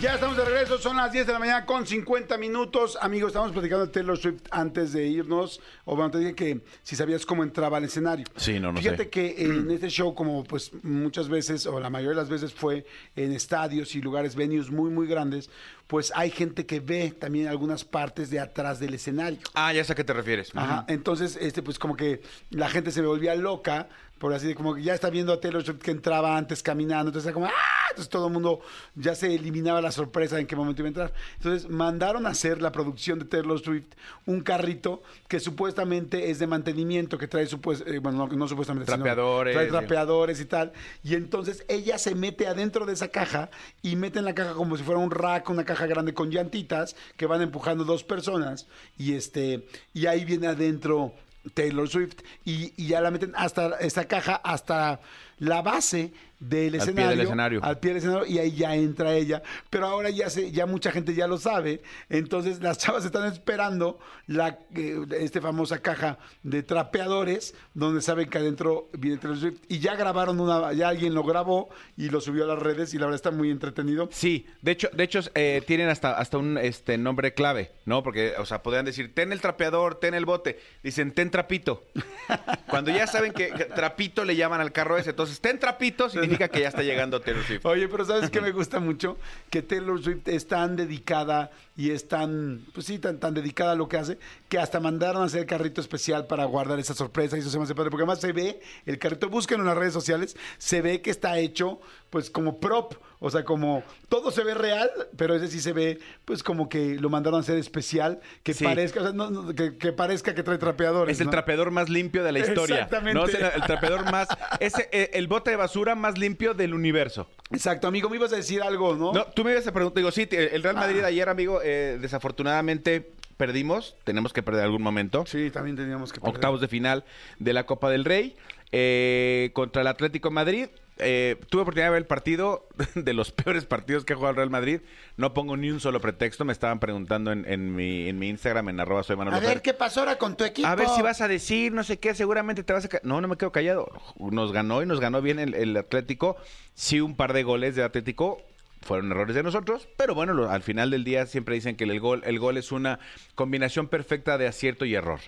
[0.00, 2.96] Ya estamos de regreso, son las 10 de la mañana con 50 minutos.
[3.00, 5.60] Amigos, estamos platicando de Taylor Swift antes de irnos.
[5.86, 8.24] O bueno, te dije que si sabías cómo entraba al escenario.
[8.36, 9.10] Sí, no, no Fíjate sé.
[9.10, 12.86] que en este show, como pues muchas veces, o la mayoría de las veces fue
[13.16, 15.50] en estadios y lugares, venues muy, muy grandes,
[15.88, 19.40] pues hay gente que ve también algunas partes de atrás del escenario.
[19.54, 20.52] Ah, ya sé a qué te refieres.
[20.54, 22.20] Ajá, entonces, este, pues como que
[22.50, 25.62] la gente se volvía loca por así de como que ya está viendo a Taylor
[25.64, 27.52] Swift que entraba antes caminando, entonces era como, ¡ah!
[27.90, 28.60] Entonces todo el mundo
[28.94, 31.12] ya se eliminaba la sorpresa de en qué momento iba a entrar.
[31.36, 33.86] Entonces mandaron a hacer la producción de Taylor Swift
[34.26, 38.86] un carrito que supuestamente es de mantenimiento, que trae supues- eh, bueno, no, no supuestamente,
[38.92, 40.72] sino Trapeadores, trae trapeadores y tal.
[41.02, 43.50] Y entonces ella se mete adentro de esa caja
[43.82, 46.94] y mete en la caja como si fuera un rack, una caja grande con llantitas
[47.16, 48.66] que van empujando dos personas.
[48.96, 51.14] Y este, y ahí viene adentro
[51.52, 52.22] Taylor Swift.
[52.44, 55.00] Y, y ya la meten hasta esa caja, hasta
[55.38, 57.10] la base del Al pie escenario.
[57.10, 57.64] del escenario.
[57.64, 58.26] Al pie del escenario.
[58.26, 59.42] Y ahí ya entra ella.
[59.70, 61.82] Pero ahora ya se, ya mucha gente ya lo sabe.
[62.08, 68.38] Entonces las chavas están esperando la eh, este famosa caja de trapeadores donde saben que
[68.38, 69.58] adentro viene Taylor Swift.
[69.68, 72.98] Y ya grabaron una, ya alguien lo grabó y lo subió a las redes y
[72.98, 74.08] la verdad está muy entretenido.
[74.12, 78.04] Sí, de hecho, de hecho eh, tienen hasta, hasta un este nombre clave, ¿no?
[78.04, 80.60] Porque, o sea, podrían decir, ten el trapeador, ten el bote.
[80.84, 81.84] Dicen, ten trapito.
[82.68, 86.48] Cuando ya saben que, que trapito le llaman al carro ese, entonces, ten trapito significa
[86.48, 87.64] que ya está llegando Taylor Swift.
[87.66, 89.18] Oye, pero ¿sabes qué me gusta mucho?
[89.50, 93.74] Que Taylor Swift es tan dedicada y es tan, pues sí, tan, tan dedicada a
[93.76, 94.18] lo que hace,
[94.50, 97.64] que hasta mandaron a hacer carrito especial para guardar esa sorpresa y eso se me
[97.64, 101.00] hace padre, porque además se ve, el carrito, búsquenlo en las redes sociales, se ve
[101.00, 101.78] que está hecho
[102.10, 106.00] pues como prop, o sea, como todo se ve real, pero ese sí se ve
[106.24, 108.64] pues como que lo mandaron a hacer especial, que Sí.
[108.64, 111.14] parezca, o sea, no- no, que, que parezca que trae trapeadores.
[111.16, 111.30] Es el ¿no?
[111.32, 112.76] trapeador más limpio de la historia.
[112.76, 113.14] Exactamente.
[113.20, 113.26] ¿no?
[113.26, 114.26] Es el, el trapeador más.
[114.58, 117.28] Es eh, el bote de basura más limpio del universo.
[117.50, 119.12] Exacto, amigo, me ibas a decir algo, ¿no?
[119.12, 123.12] No, tú me ibas a preguntar, digo, sí, el Real Madrid ayer, amigo, eh, desafortunadamente
[123.38, 125.24] perdimos, tenemos que perder algún momento.
[125.26, 126.34] Sí, también teníamos que perder.
[126.34, 127.04] Octavos de final
[127.38, 128.36] de la Copa del Rey
[128.72, 130.68] eh, contra el Atlético de Madrid.
[131.00, 134.36] Eh, tuve oportunidad de ver el partido, de los peores partidos que ha jugado el
[134.36, 134.80] Real Madrid.
[135.16, 136.44] No pongo ni un solo pretexto.
[136.44, 139.62] Me estaban preguntando en, en mi, en mi Instagram, en arroba soy Manuel A ver,
[139.62, 140.66] ¿qué pasó ahora con tu equipo?
[140.66, 142.88] A ver si vas a decir, no sé qué, seguramente te vas a...
[143.04, 143.88] No, no me quedo callado.
[144.18, 146.36] Nos ganó y nos ganó bien el, el Atlético.
[146.74, 148.42] Sí, un par de goles de Atlético
[148.80, 151.98] fueron errores de nosotros, pero bueno, lo- al final del día siempre dicen que el
[152.00, 152.98] gol, el gol es una
[153.34, 155.20] combinación perfecta de acierto y error.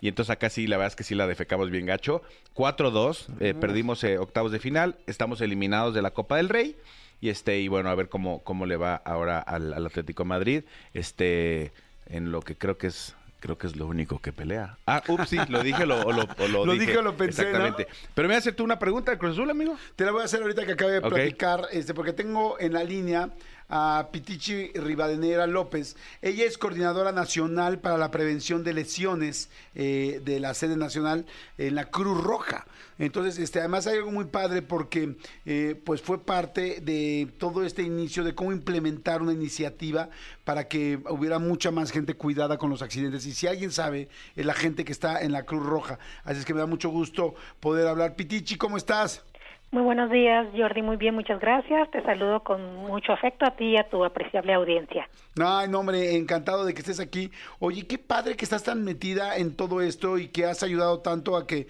[0.00, 2.22] Y entonces acá sí, la verdad es que sí la defecamos bien gacho.
[2.54, 6.76] 4-2, eh, perdimos eh, octavos de final, estamos eliminados de la Copa del Rey.
[7.20, 10.28] Y este, y bueno, a ver cómo, cómo le va ahora al, al Atlético de
[10.28, 10.64] Madrid.
[10.92, 11.72] Este,
[12.06, 14.78] en lo que creo que es, creo que es lo único que pelea.
[14.86, 16.86] Ah, ups, sí, lo dije lo, o lo, o lo Lo dije.
[16.86, 17.48] dije o lo pensé, ¿no?
[17.48, 17.86] Exactamente.
[18.14, 19.76] Pero me hace tú una pregunta de Cruz Azul, amigo.
[19.94, 22.82] Te la voy a hacer ahorita que acabe de platicar, este, porque tengo en la
[22.84, 23.30] línea
[23.68, 25.96] a Pitichi Rivadeneira López.
[26.22, 31.26] Ella es coordinadora nacional para la prevención de lesiones eh, de la sede nacional
[31.58, 32.64] en la Cruz Roja.
[32.98, 37.82] Entonces, este, además hay algo muy padre porque eh, pues fue parte de todo este
[37.82, 40.08] inicio de cómo implementar una iniciativa
[40.44, 43.26] para que hubiera mucha más gente cuidada con los accidentes.
[43.26, 45.98] Y si alguien sabe, es la gente que está en la Cruz Roja.
[46.24, 48.16] Así es que me da mucho gusto poder hablar.
[48.16, 49.24] Pitichi, ¿cómo estás?
[49.72, 50.80] Muy buenos días, Jordi.
[50.80, 51.90] Muy bien, muchas gracias.
[51.90, 55.08] Te saludo con mucho afecto a ti y a tu apreciable audiencia.
[55.38, 57.30] Ay, no, hombre, encantado de que estés aquí.
[57.58, 61.36] Oye, qué padre que estás tan metida en todo esto y que has ayudado tanto
[61.36, 61.66] a que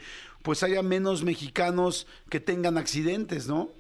[0.46, 3.70] pues haya menos mexicanos que tengan accidentes, ¿no?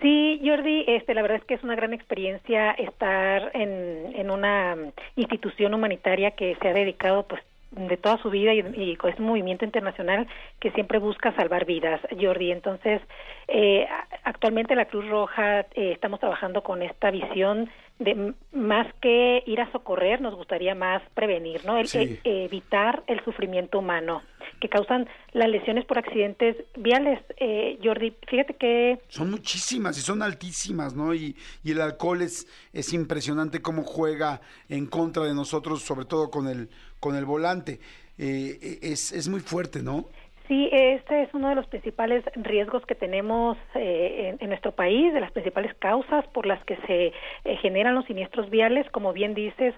[0.00, 4.74] Sí, Jordi, este, la verdad es que es una gran experiencia estar en, en una
[4.74, 9.18] mm, institución humanitaria que se ha dedicado, pues, de toda su vida y, y es
[9.18, 10.26] un movimiento internacional
[10.60, 12.52] que siempre busca salvar vidas, Jordi.
[12.52, 13.02] Entonces,
[13.48, 13.86] eh,
[14.24, 17.68] actualmente la Cruz Roja eh, estamos trabajando con esta visión
[18.04, 21.78] de más que ir a socorrer, nos gustaría más prevenir, ¿no?
[21.78, 22.18] El- Sí.
[22.24, 24.22] e- evitar el sufrimiento humano
[24.60, 27.20] que causan las lesiones por accidentes viales.
[27.38, 31.14] Eh, Jordi, fíjate que Son muchísimas y son altísimas, ¿no?
[31.14, 31.34] Y,
[31.64, 36.46] y el alcohol es, es impresionante cómo juega en contra de nosotros, sobre todo con
[36.48, 36.68] el,
[37.00, 37.80] con el volante.
[38.18, 40.06] Eh, es, es muy fuerte, ¿no?
[40.52, 45.20] Sí, este es uno de los principales riesgos que tenemos eh, en, nuestro país, de
[45.22, 48.86] las principales causas por las que se eh, generan los siniestros viales.
[48.90, 49.74] Como bien dices,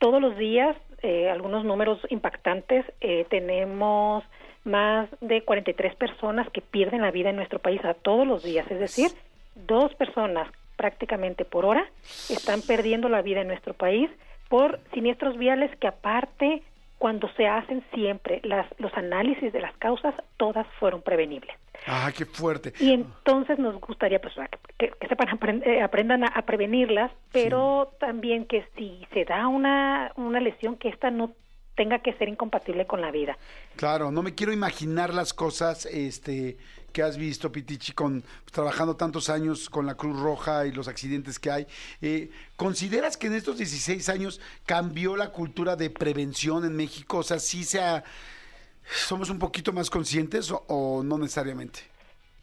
[0.00, 4.24] todos los días, eh, algunos números impactantes, eh, tenemos
[4.64, 8.68] más de 43 personas que pierden la vida en nuestro país a todos los días,
[8.68, 9.12] es decir,
[9.54, 11.86] dos personas prácticamente por hora
[12.28, 14.10] están perdiendo la vida en nuestro país
[14.48, 16.64] por siniestros viales que aparte
[17.00, 21.56] cuando se hacen siempre las, los análisis de las causas, todas fueron prevenibles.
[21.86, 22.74] Ah, qué fuerte.
[22.78, 24.34] Y entonces nos gustaría pues,
[24.78, 29.48] que, que sepan aprend- eh, aprendan a, a prevenirlas, pero también que si se da
[29.48, 31.32] una, una lesión, que esta no
[31.74, 33.38] tenga que ser incompatible con la vida.
[33.76, 36.58] Claro, no me quiero imaginar las cosas este,
[36.92, 41.38] que has visto, Pitichi, con, trabajando tantos años con la Cruz Roja y los accidentes
[41.38, 41.66] que hay.
[42.00, 47.18] Eh, ¿Consideras que en estos 16 años cambió la cultura de prevención en México?
[47.18, 48.04] O sea, sí se ha,
[49.06, 51.89] ¿Somos un poquito más conscientes o, o no necesariamente?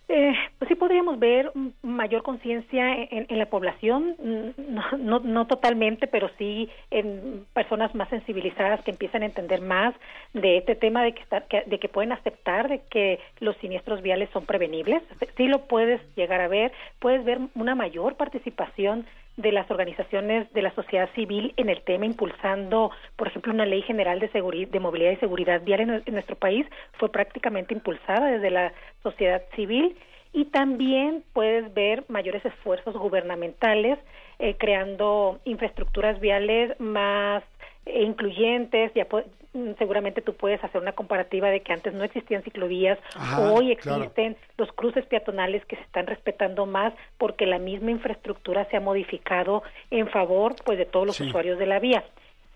[0.10, 5.48] Eh, pues sí podríamos ver mayor conciencia en, en la población, mm, no, no, no
[5.48, 9.93] totalmente, pero sí en personas más sensibilizadas que empiezan a entender más
[10.34, 14.30] de este tema de que, que- de que pueden aceptar de que los siniestros viales
[14.32, 15.04] son prevenibles.
[15.36, 19.06] Sí lo puedes llegar a ver, puedes ver una mayor participación
[19.38, 23.84] de las organizaciones de la sociedad civil en el tema, impulsando, por ejemplo, una ley
[23.84, 28.32] general de, seguri- de movilidad y seguridad vial en, en nuestro país, fue prácticamente impulsada
[28.32, 28.73] desde la
[29.04, 29.95] sociedad civil.
[30.34, 33.97] Y también puedes ver mayores esfuerzos gubernamentales
[34.39, 37.43] eh, creando infraestructuras viales más
[37.88, 39.06] eh, incluyentes, ya
[39.54, 43.76] mm, seguramente tú puedes hacer una comparativa de que antes no existían ciclovías, Ajá, hoy
[43.78, 44.04] claro.
[44.04, 48.82] existen los cruces peatonales que se están respetando más porque la misma infraestructura se ha
[48.82, 51.23] modificado en favor pues de todos los Sí.
[51.28, 52.04] usuarios de la vía.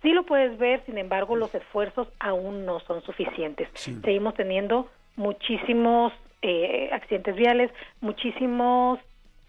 [0.01, 3.69] Sí lo puedes ver, sin embargo, los esfuerzos aún no son suficientes.
[3.73, 3.95] Sí.
[4.03, 7.69] Seguimos teniendo muchísimos eh, accidentes viales,
[8.01, 8.99] muchísimos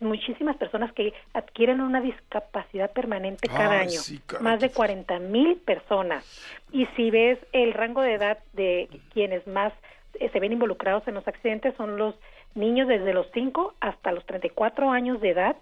[0.03, 5.19] muchísimas personas que adquieren una discapacidad permanente cada Ay, año, sí, más de qué 40
[5.21, 6.25] mil personas.
[6.73, 9.73] Y si ves el rango de edad de quienes más
[10.15, 12.15] eh, se ven involucrados en los accidentes son los
[12.55, 15.57] niños desde los 5 hasta los 34 años de edad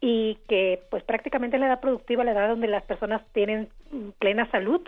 [0.00, 4.50] y que pues prácticamente la edad productiva, la edad donde las personas tienen mm, plena
[4.50, 4.80] salud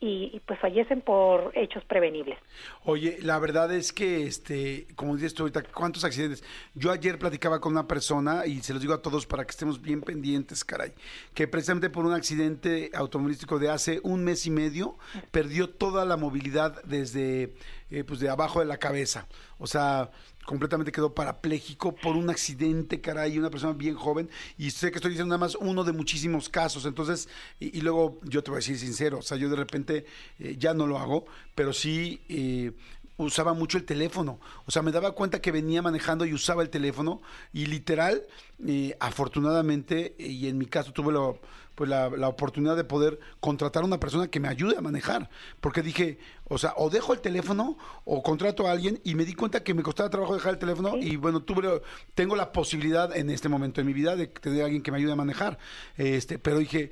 [0.00, 2.38] y, y, pues fallecen por hechos prevenibles.
[2.84, 6.42] Oye, la verdad es que, este, como dices tú ahorita, ¿cuántos accidentes?
[6.74, 9.82] Yo ayer platicaba con una persona, y se los digo a todos para que estemos
[9.82, 10.92] bien pendientes, caray,
[11.34, 14.96] que precisamente por un accidente automovilístico de hace un mes y medio,
[15.30, 17.54] perdió toda la movilidad desde,
[17.90, 19.26] eh, pues de abajo de la cabeza.
[19.58, 20.10] O sea,
[20.50, 24.28] completamente quedó parapléjico por un accidente, caray, una persona bien joven.
[24.58, 26.86] Y sé que estoy diciendo nada más uno de muchísimos casos.
[26.86, 27.28] Entonces,
[27.60, 30.06] y, luego yo te voy a decir sincero, o sea, yo de repente
[30.40, 32.72] eh, ya no lo hago, pero sí eh,
[33.16, 34.40] usaba mucho el teléfono.
[34.66, 37.22] O sea, me daba cuenta que venía manejando y usaba el teléfono.
[37.52, 38.24] Y literal,
[38.66, 41.38] eh, afortunadamente, y en mi caso tuve lo,
[41.80, 45.30] pues la, la oportunidad de poder contratar a una persona que me ayude a manejar.
[45.62, 49.32] Porque dije, o sea, o dejo el teléfono o contrato a alguien y me di
[49.32, 51.80] cuenta que me costaba trabajo dejar el teléfono y bueno, tuve,
[52.14, 54.98] tengo la posibilidad en este momento de mi vida de tener a alguien que me
[54.98, 55.56] ayude a manejar.
[55.96, 56.90] Este, pero dije,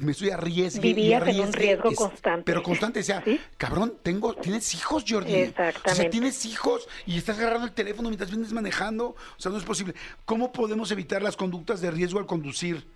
[0.00, 2.42] me estoy arriesgue y Vivías en un arriesgue, riesgo es- constante.
[2.44, 3.40] Pero constante, o sea, ¿Sí?
[3.56, 5.32] cabrón, tengo, tienes hijos, Jordi.
[5.32, 6.10] O sea, Exactamente.
[6.10, 9.08] tienes hijos y estás agarrando el teléfono mientras vienes manejando.
[9.08, 9.94] O sea, no es posible.
[10.24, 12.86] ¿Cómo podemos evitar las conductas de riesgo al conducir?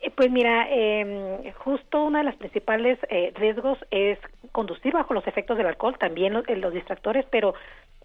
[0.00, 4.18] Eh, Pues mira, eh, justo uno de los principales eh, riesgos es
[4.52, 7.54] conducir bajo los efectos del alcohol, también los, eh, los distractores, pero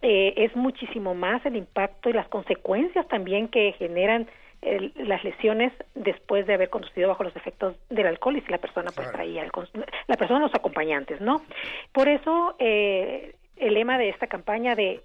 [0.02, 4.28] eh, es muchísimo más el impacto y las consecuencias también que generan
[4.62, 8.58] el- las lesiones después de haber conducido bajo los efectos del alcohol y si la
[8.60, 9.46] persona pues traía
[10.08, 11.42] la persona los acompañantes, ¿no?
[11.92, 15.02] Por eso eh, el lema de esta campaña de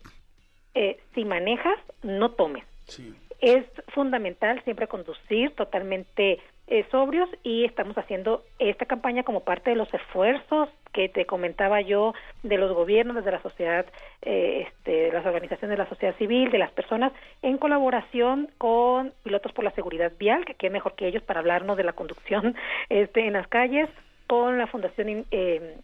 [0.74, 3.14] eh, si manejas, no tomes Sí.
[3.40, 6.38] es fundamental siempre conducir totalmente
[6.70, 11.80] eh, sobrios y estamos haciendo esta campaña como parte de los esfuerzos que te comentaba
[11.80, 13.86] yo de los gobiernos, de la sociedad,
[14.22, 19.12] eh, este, de las organizaciones de la sociedad civil, de las personas, en colaboración con
[19.22, 22.54] pilotos por la seguridad vial, que qué mejor que ellos para hablarnos de la conducción
[22.88, 23.88] este, en las calles,
[24.26, 25.76] con la Fundación eh,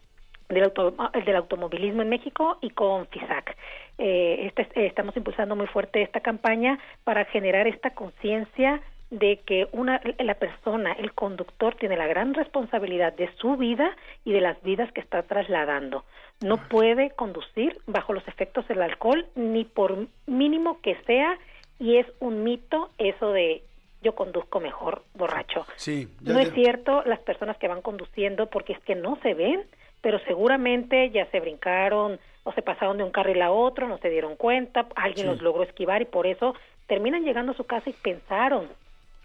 [0.50, 3.56] del, auto- el del automovilismo en México y con FISAC.
[3.96, 8.82] Eh, este- estamos impulsando muy fuerte esta campaña para generar esta conciencia
[9.18, 14.32] de que una la persona, el conductor tiene la gran responsabilidad de su vida y
[14.32, 16.04] de las vidas que está trasladando.
[16.42, 21.38] No puede conducir bajo los efectos del alcohol ni por mínimo que sea
[21.78, 23.62] y es un mito eso de
[24.02, 25.64] yo conduzco mejor borracho.
[25.76, 26.08] Sí.
[26.20, 29.62] ya- No es cierto las personas que van conduciendo porque es que no se ven,
[30.00, 34.10] pero seguramente ya se brincaron o se pasaron de un carril a otro, no se
[34.10, 35.32] dieron cuenta, alguien Sí.
[35.32, 36.54] los logró esquivar y por eso
[36.88, 38.68] terminan llegando a su casa y pensaron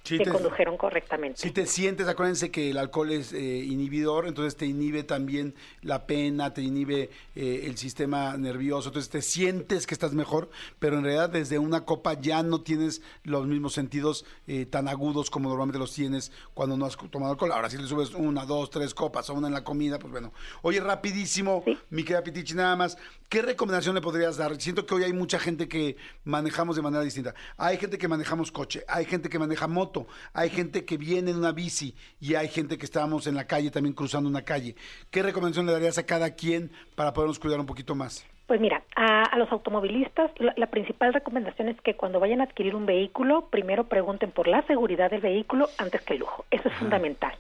[0.10, 1.40] Sí que te- condujeron correctamente.
[1.40, 6.06] Si te sientes, acuérdense que el alcohol es eh, inhibidor, entonces te inhibe también la
[6.08, 11.04] pena, te inhibe eh, el sistema nervioso, entonces te sientes que estás mejor, pero en
[11.04, 15.80] realidad desde una copa ya no tienes los mismos sentidos eh, tan agudos como normalmente
[15.80, 17.52] los tienes cuando no has tomado alcohol.
[17.52, 20.34] Ahora si le subes una, dos, tres copas o una en la comida, pues bueno.
[20.62, 21.78] Oye, rapidísimo, Sí.
[21.90, 22.98] mi querida Pitichi, nada más,
[23.30, 24.60] ¿qué recomendación le podrías dar?
[24.60, 27.36] Siento que hoy hay mucha gente que manejamos de manera distinta.
[27.58, 29.99] Hay gente que manejamos coche, hay gente que maneja moto,
[30.34, 33.72] hay gente que viene en una bici y hay gente que estamos en la calle
[33.72, 34.76] también cruzando una calle.
[35.12, 38.26] ¿Qué recomendación le darías a cada quien para podernos cuidar un poquito más?
[38.48, 42.46] Pues mira, a, a los automovilistas la, la principal recomendación es que cuando vayan a
[42.46, 46.46] adquirir un vehículo, primero pregunten por la seguridad del vehículo antes que el lujo.
[46.50, 47.34] Eso es fundamental.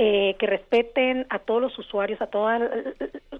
[0.00, 2.60] Eh, que respeten a todos los usuarios, a toda,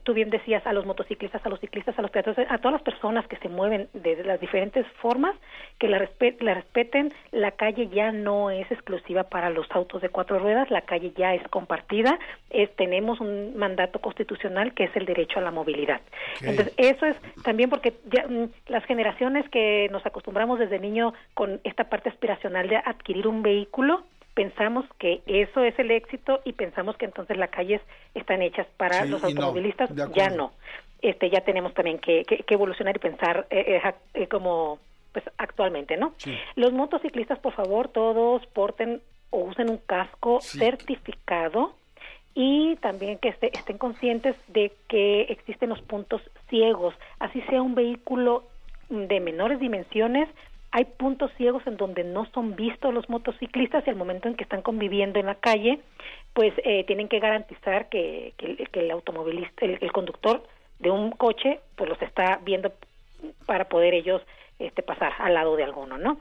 [0.03, 2.83] tú bien decías, a los motociclistas, a los ciclistas, a los peatones, a todas las
[2.83, 5.37] personas que se mueven de las diferentes formas,
[5.79, 7.13] que la, respe- la respeten.
[7.31, 11.33] La calle ya no es exclusiva para los autos de cuatro ruedas, la calle ya
[11.33, 12.19] es compartida.
[12.51, 16.01] Es, tenemos un mandato constitucional que es el derecho a la movilidad.
[16.41, 21.61] Entonces, eso es también porque ya, mm, las generaciones que nos acostumbramos desde niño con
[21.63, 24.03] esta parte aspiracional de adquirir un vehículo,
[24.39, 27.81] pensamos que eso es el éxito y pensamos que entonces las calles
[28.15, 30.53] están hechas para Sí, los no, automovilistas, ya no.
[31.03, 34.79] Este, ya tenemos también que, que- que evolucionar y pensar eh, eh, eh, como
[35.13, 36.13] pues actualmente, ¿no?
[36.19, 36.33] Sí.
[36.55, 40.59] Los motociclistas, por favor, todos porten o usen un casco Sí.
[40.61, 41.75] certificado
[42.37, 47.75] y también que este- estén conscientes de que existen los puntos ciegos, así sea un
[47.75, 48.45] vehículo
[48.89, 50.29] de menores dimensiones,
[50.71, 54.45] hay puntos ciegos en donde no son vistos los motociclistas y al momento en que
[54.45, 55.81] están conviviendo en la calle,
[56.35, 60.43] pues eh, tienen que garantizar que, que que el automovilista, el, el conductor
[60.79, 62.73] de un coche, pues los está viendo
[63.47, 64.23] para poder ellos
[64.59, 66.19] este, pasar al lado de alguno, ¿no?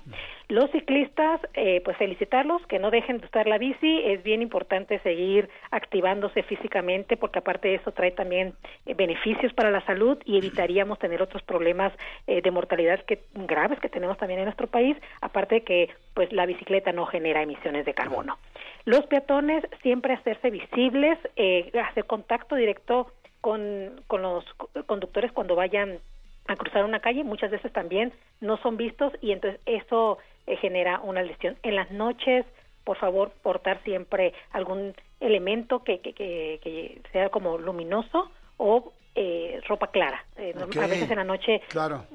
[0.48, 5.00] Los ciclistas, eh, pues felicitarlos, que no dejen de usar la bici, es bien importante
[5.00, 8.54] seguir activándose físicamente porque aparte de eso trae también
[8.86, 11.92] eh, beneficios para la salud y evitaríamos tener otros problemas
[12.28, 16.32] eh, de mortalidad que graves que tenemos también en nuestro país, aparte de que pues
[16.32, 18.38] la bicicleta no genera emisiones de carbono.
[18.86, 25.56] Los peatones siempre hacerse visibles, eh, hacer contacto directo con, con los co- conductores cuando
[25.56, 26.00] vayan
[26.48, 31.00] a cruzar una calle, muchas veces también no son vistos y entonces eso eh, genera
[31.02, 31.58] una lesión.
[31.64, 32.46] En las noches,
[32.84, 39.60] por favor, portar siempre algún elemento que, que, que, que sea como luminoso o eh,
[39.68, 40.24] ropa clara.
[40.38, 40.54] Eh.
[40.58, 42.06] A veces en la noche Claro.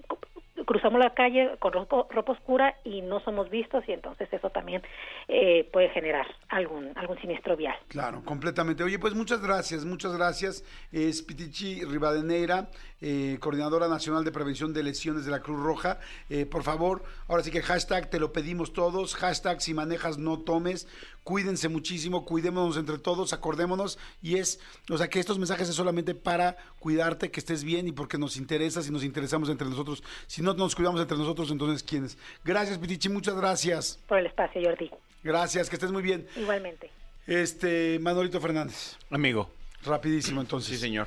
[0.64, 4.82] Cruzamos la calle con ropa, ropa oscura y no somos vistos y entonces eso también
[5.28, 7.76] eh, puede generar algún algún siniestro vial.
[7.88, 8.82] Claro, completamente.
[8.82, 10.64] Oye, pues muchas gracias, muchas gracias.
[10.92, 12.68] Es Pitichi Rivadeneira,
[13.00, 15.98] eh, Coordinadora Nacional de Prevención de Lesiones de la Cruz Roja.
[16.28, 20.40] Eh, por favor, ahora sí que hashtag te lo pedimos todos, hashtag si manejas no
[20.40, 20.88] tomes.
[21.24, 23.98] Cuídense muchísimo, cuidémonos entre todos, acordémonos.
[24.22, 24.58] Y es,
[24.90, 28.36] o sea, que estos mensajes es solamente para cuidarte, que estés bien y porque nos
[28.36, 30.02] interesa, si nos interesamos entre nosotros.
[30.26, 32.18] Si no nos cuidamos entre nosotros, entonces ¿quiénes?
[32.44, 34.00] Gracias, Pitichi, muchas gracias.
[34.08, 34.90] Por el espacio, Jordi.
[35.22, 36.26] Gracias, que estés muy bien.
[36.36, 36.90] Igualmente.
[37.26, 38.96] Este, Manolito Fernández.
[39.10, 39.48] Amigo.
[39.84, 40.74] Rapidísimo entonces.
[40.74, 41.06] Sí, señor.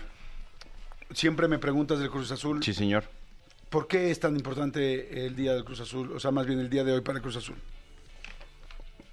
[1.12, 2.64] Siempre me preguntas del Cruz Azul.
[2.64, 3.04] Sí, señor.
[3.70, 6.14] ¿Por qué es tan importante el día del Cruz Azul?
[6.14, 7.56] O sea, más bien el día de hoy para el Cruz Azul.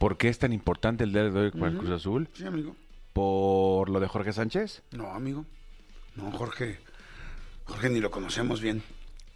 [0.03, 2.29] ¿Por qué es tan importante el día de hoy para el Cruz Azul?
[2.33, 2.75] Sí, amigo.
[3.12, 4.83] ¿Por lo de Jorge Sánchez?
[4.91, 5.47] No, amigo.
[6.17, 6.81] No, Jorge.
[7.67, 8.83] Jorge ni lo conocemos bien.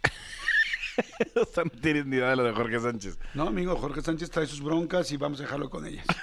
[1.41, 3.17] o sea, no tienes ni idea de lo de Jorge Sánchez.
[3.33, 6.05] No, amigo, Jorge Sánchez trae sus broncas y vamos a dejarlo con ellas.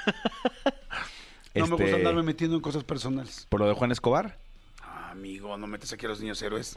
[1.54, 3.46] No me Este, gusta andarme metiendo en cosas personales.
[3.48, 4.36] ¿Por lo de Juan Escobar?
[4.82, 6.76] Ah, amigo, no metes aquí a los niños héroes.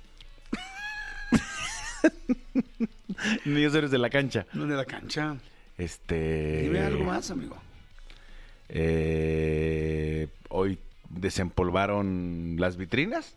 [3.45, 4.45] Niños héroes de la cancha.
[4.53, 5.35] No de la cancha.
[5.77, 6.61] Este.
[6.63, 7.57] Dime algo más, amigo.
[8.69, 13.35] eh, hoy desempolvaron las vitrinas.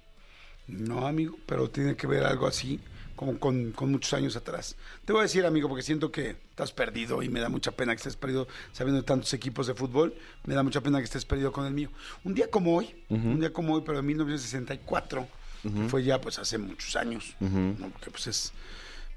[0.67, 2.79] No, amigo, pero tiene que ver algo así,
[3.17, 4.77] como con, con muchos años atrás.
[5.05, 7.93] Te voy a decir, amigo, porque siento que estás perdido y me da mucha pena
[7.93, 10.15] que estés perdido sabiendo de tantos equipos de fútbol.
[10.47, 11.91] Me da mucha pena que estés perdido con el mío.
[12.25, 15.27] Un día como hoy, un día como hoy, pero en 1964,
[15.63, 17.89] que fue ya pues hace muchos años, ¿no?
[17.91, 18.53] porque pues es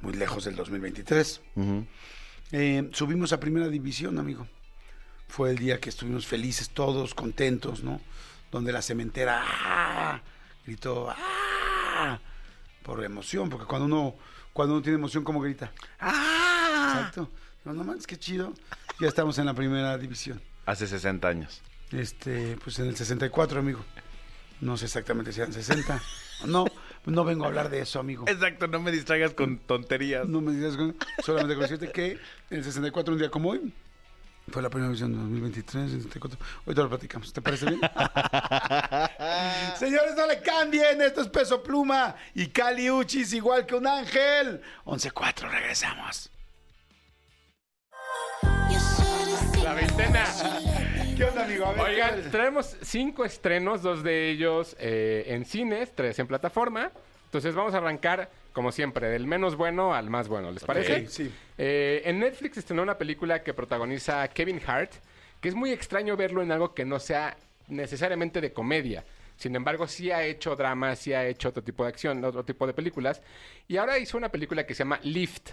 [0.01, 1.41] muy lejos del 2023.
[2.55, 4.47] Eh, subimos a primera división, amigo.
[5.27, 7.99] Fue el día que estuvimos felices todos, contentos, ¿no?
[8.51, 10.21] Donde la cementera ¡ah!
[10.63, 12.19] gritó ¡ah!
[12.83, 14.15] por emoción, porque cuando uno
[14.53, 15.71] cuando uno tiene emoción, ¿cómo grita?
[15.99, 16.97] ¡ah!
[16.97, 17.31] Exacto.
[17.65, 18.53] No, no manches, qué chido.
[18.99, 20.39] Ya estamos en la primera división.
[20.67, 21.59] Hace 60 años.
[21.91, 23.83] Este, pues en el 64, amigo.
[24.61, 25.99] No sé exactamente si eran 60.
[26.45, 26.65] No,
[27.05, 28.25] no vengo a hablar de eso, amigo.
[28.27, 30.27] Exacto, no me distraigas con tonterías.
[30.27, 32.11] No me digas, con- solamente con decirte que
[32.49, 33.73] en el 64, un día como hoy,
[34.51, 36.37] fue la primera visión de 2023, 64.
[36.65, 37.79] Hoy te lo platicamos, ¿te parece bien?
[39.77, 44.61] Señores, no le cambien, esto es Peso Pluma y Cali Uchis igual que un ángel.
[44.85, 46.29] 11-4, regresamos.
[49.63, 50.25] La veintena.
[51.15, 51.65] ¿Qué onda, amigo?
[51.65, 56.27] A ver, Oigan, ¿qué- traemos cinco estrenos, dos de ellos eh, en cines, tres en
[56.27, 56.91] plataforma.
[57.25, 61.07] Entonces vamos a arrancar, como siempre, del menos bueno al más bueno, ¿les parece?
[61.07, 61.31] sí.
[61.57, 64.91] Eh, en Netflix estrenó una película que protagoniza Kevin Hart,
[65.41, 69.03] que es muy extraño verlo en algo que no sea necesariamente de comedia.
[69.35, 72.65] Sin embargo, sí ha hecho drama, sí ha hecho otro tipo de acción, otro tipo
[72.67, 73.21] de películas.
[73.67, 75.51] Y ahora hizo una película que se llama Lift.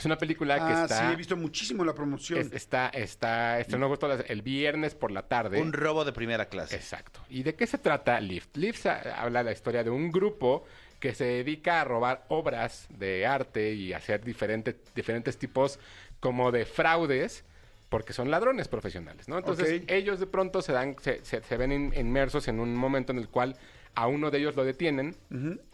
[0.00, 0.98] Es una película que Ah, está...
[1.06, 2.38] sí, he visto muchísimo la promoción.
[2.40, 3.92] es- está, está, estrenó
[4.26, 5.60] el viernes por la tarde.
[5.60, 6.74] Un robo de primera clase.
[6.74, 7.20] Exacto.
[7.30, 8.56] ¿Y de qué se trata Lift?
[8.56, 10.64] Lift habla la historia de un grupo
[10.98, 15.78] que se dedica a robar obras de arte y hacer diferentes diferentes tipos
[16.18, 17.44] como de fraudes
[17.88, 19.38] porque son ladrones profesionales, ¿no?
[19.38, 23.12] Entonces ellos de pronto se dan, se, se- se ven in- inmersos en un momento
[23.12, 23.56] en el cual
[23.94, 25.16] a uno de ellos lo detienen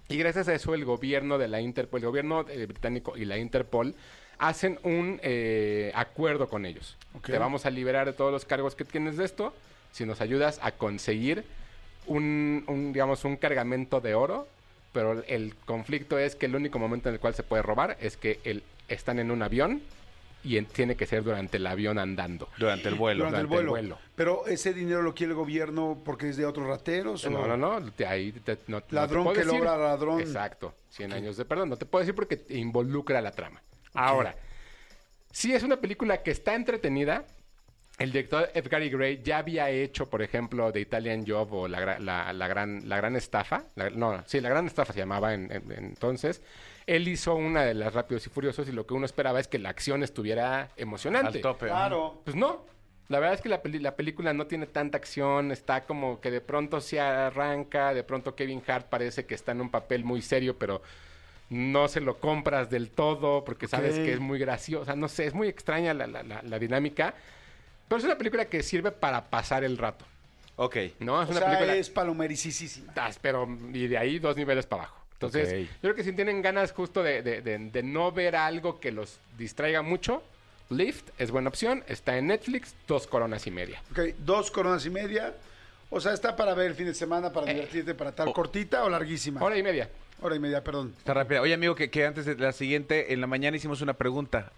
[0.09, 3.39] y gracias a eso el gobierno de la Interpol, el gobierno eh, británico y la
[3.39, 3.95] Interpol
[4.39, 6.97] hacen un eh, acuerdo con ellos.
[7.25, 9.55] Te vamos a liberar de todos los cargos que tienes de esto
[9.93, 11.45] si nos ayudas a conseguir
[12.07, 14.47] un, un, digamos, un cargamento de oro,
[14.93, 18.17] pero el conflicto es que el único momento en el cual se puede robar es
[18.17, 19.83] que el, están en un avión
[20.47, 22.49] y en- tiene que ser durante el avión andando.
[22.59, 23.25] Durante el vuelo.
[23.25, 23.63] durante el vuelo.
[23.77, 23.99] el vuelo.
[24.15, 27.25] Pero ese dinero lo quiere el gobierno porque es de otros rateros.
[27.25, 27.93] o- No, no, no.
[28.09, 29.53] ahí te- no- no te Ladrón que decir.
[29.55, 30.21] logra ladrón.
[30.21, 30.75] Exacto.
[30.91, 31.69] 100 años de perdón.
[31.71, 33.61] No te puedo decir porque te involucra la trama.
[33.95, 34.35] Ahora,
[35.33, 37.25] sí es una película que está entretenida.
[37.99, 38.91] El director Edgar E.
[38.91, 42.97] Gray ya había hecho, por ejemplo, The Italian Job o La, la- la gran, la
[42.99, 43.65] gran Estafa.
[43.75, 46.43] La- no, sí, La Gran Estafa se llamaba en entonces.
[46.87, 49.59] Él hizo una de las Rápidos y Furiosos y lo que uno esperaba es que
[49.59, 51.39] la acción estuviera emocionante.
[51.39, 51.67] Al tope.
[51.67, 52.21] Claro.
[52.25, 52.65] Pues no.
[53.09, 56.31] La verdad es que la, peli- la película no tiene tanta acción, está como que
[56.33, 60.23] de pronto se arranca, de pronto Kevin Hart parece que está en un papel muy
[60.23, 60.83] serio, pero
[61.49, 65.35] no se lo compras del todo porque sabes que es muy graciosa, no sé, es
[65.35, 67.15] muy extraña la, la- la- la dinámica,
[67.87, 70.05] pero es una película que sirve para pasar el rato,
[70.57, 70.77] Ok.
[70.99, 71.23] ¿no?
[71.23, 71.77] Es O una sea, película...
[71.77, 72.93] es palomericísima.
[73.23, 75.06] Pero y de ahí dos niveles para abajo.
[75.17, 78.79] Entonces, yo creo que si tienen ganas justo de, de- de- de no ver algo
[78.81, 80.23] que los distraiga mucho,
[80.69, 83.83] Lift es buena opción, está en Netflix, dos coronas y media.
[83.93, 85.35] Ok, dos coronas y media.
[85.89, 88.91] O sea, está para ver el fin de semana, para divertirte, para tal cortita o
[88.91, 89.41] larguísima.
[89.41, 89.45] Eh.
[89.45, 89.89] Hora y media.
[90.21, 90.93] Hora y media, perdón.
[90.99, 91.41] Está rápida.
[91.41, 94.51] Oye, amigo, que, que antes de la siguiente, en la mañana hicimos una pregunta.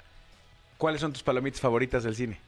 [0.79, 2.41] ¿Cuáles son tus palomitas favoritas del cine?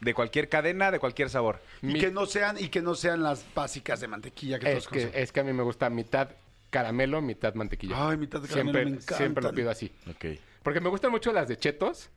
[0.00, 1.60] De cualquier cadena, de cualquier sabor.
[1.82, 4.84] Y Mi- que no sean y que no sean las básicas de mantequilla que Es
[4.84, 6.28] todos que, es que a mí me gusta mitad
[6.74, 8.08] caramelo, mitad mantequilla.
[8.10, 9.16] Ay, mitad de caramelo siempre, me encantan.
[9.18, 9.92] Siempre lo pido así.
[10.10, 10.24] Ok.
[10.64, 12.10] Porque me gustan mucho las de chetos,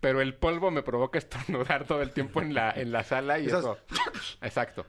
[0.00, 3.46] pero el polvo me provoca estornudar todo el tiempo en la, en la sala y
[3.46, 3.78] Esas- eso.
[4.42, 4.84] Exacto.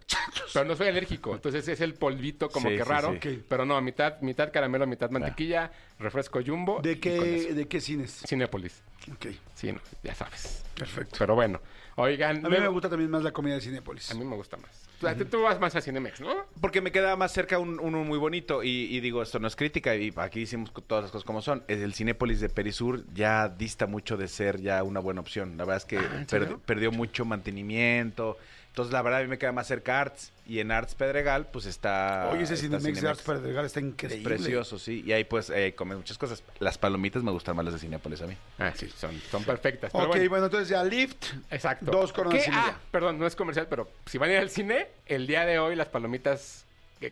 [0.53, 3.15] Pero no soy alérgico, entonces es el polvito como Sí, que sí, raro.
[3.21, 3.43] sí.
[3.47, 6.79] Pero no, mitad, mitad caramelo, mitad mantequilla, refresco jumbo.
[6.81, 7.21] ¿De y con eso.
[7.47, 8.23] qué, ¿De qué cines?
[8.27, 8.81] Cinépolis.
[9.11, 10.63] Ok, Sí, no, ya sabes.
[10.75, 11.15] perfecto.
[11.19, 11.61] Pero bueno,
[12.01, 12.45] oigan.
[12.45, 14.11] A mí me gusta también más la comida de Cinépolis.
[14.11, 14.87] A mí me gusta más.
[15.31, 16.45] Tú, vas más a Cinemex, ¿no?
[16.59, 18.61] Porque me quedaba más cerca un- uno muy bonito.
[18.63, 19.95] Y, y digo, esto no es crítica.
[19.95, 21.63] Y aquí hicimos todas las cosas como son.
[21.67, 25.57] Es El Cinépolis de Perisur ya dista mucho de ser ya una buena opción.
[25.57, 28.37] La verdad es que Ah, perdi- perdió mucho mantenimiento.
[28.71, 30.31] Entonces, la verdad, a mí me queda más cerca Arts.
[30.47, 32.29] Y en Arts Pedregal, pues está.
[32.31, 33.07] Oye, ese está Cinemex de.
[33.09, 34.23] Arts Pedregal está Es increíble.
[34.23, 35.03] precioso, sí.
[35.05, 36.41] Y ahí pues eh, comes muchas cosas.
[36.59, 38.37] Las palomitas me gustan más las de Cinépolis a mí.
[38.59, 39.91] Ah, sí, son, son perfectas.
[39.91, 40.29] Pero Ok, bueno.
[40.29, 40.45] bueno.
[40.45, 41.25] entonces ya Lift.
[41.49, 41.91] Exacto.
[41.91, 42.43] Dos coronas.
[42.49, 45.59] Ah, perdón, no es comercial, pero si van a ir al cine, el día de
[45.59, 46.63] hoy las palomitas,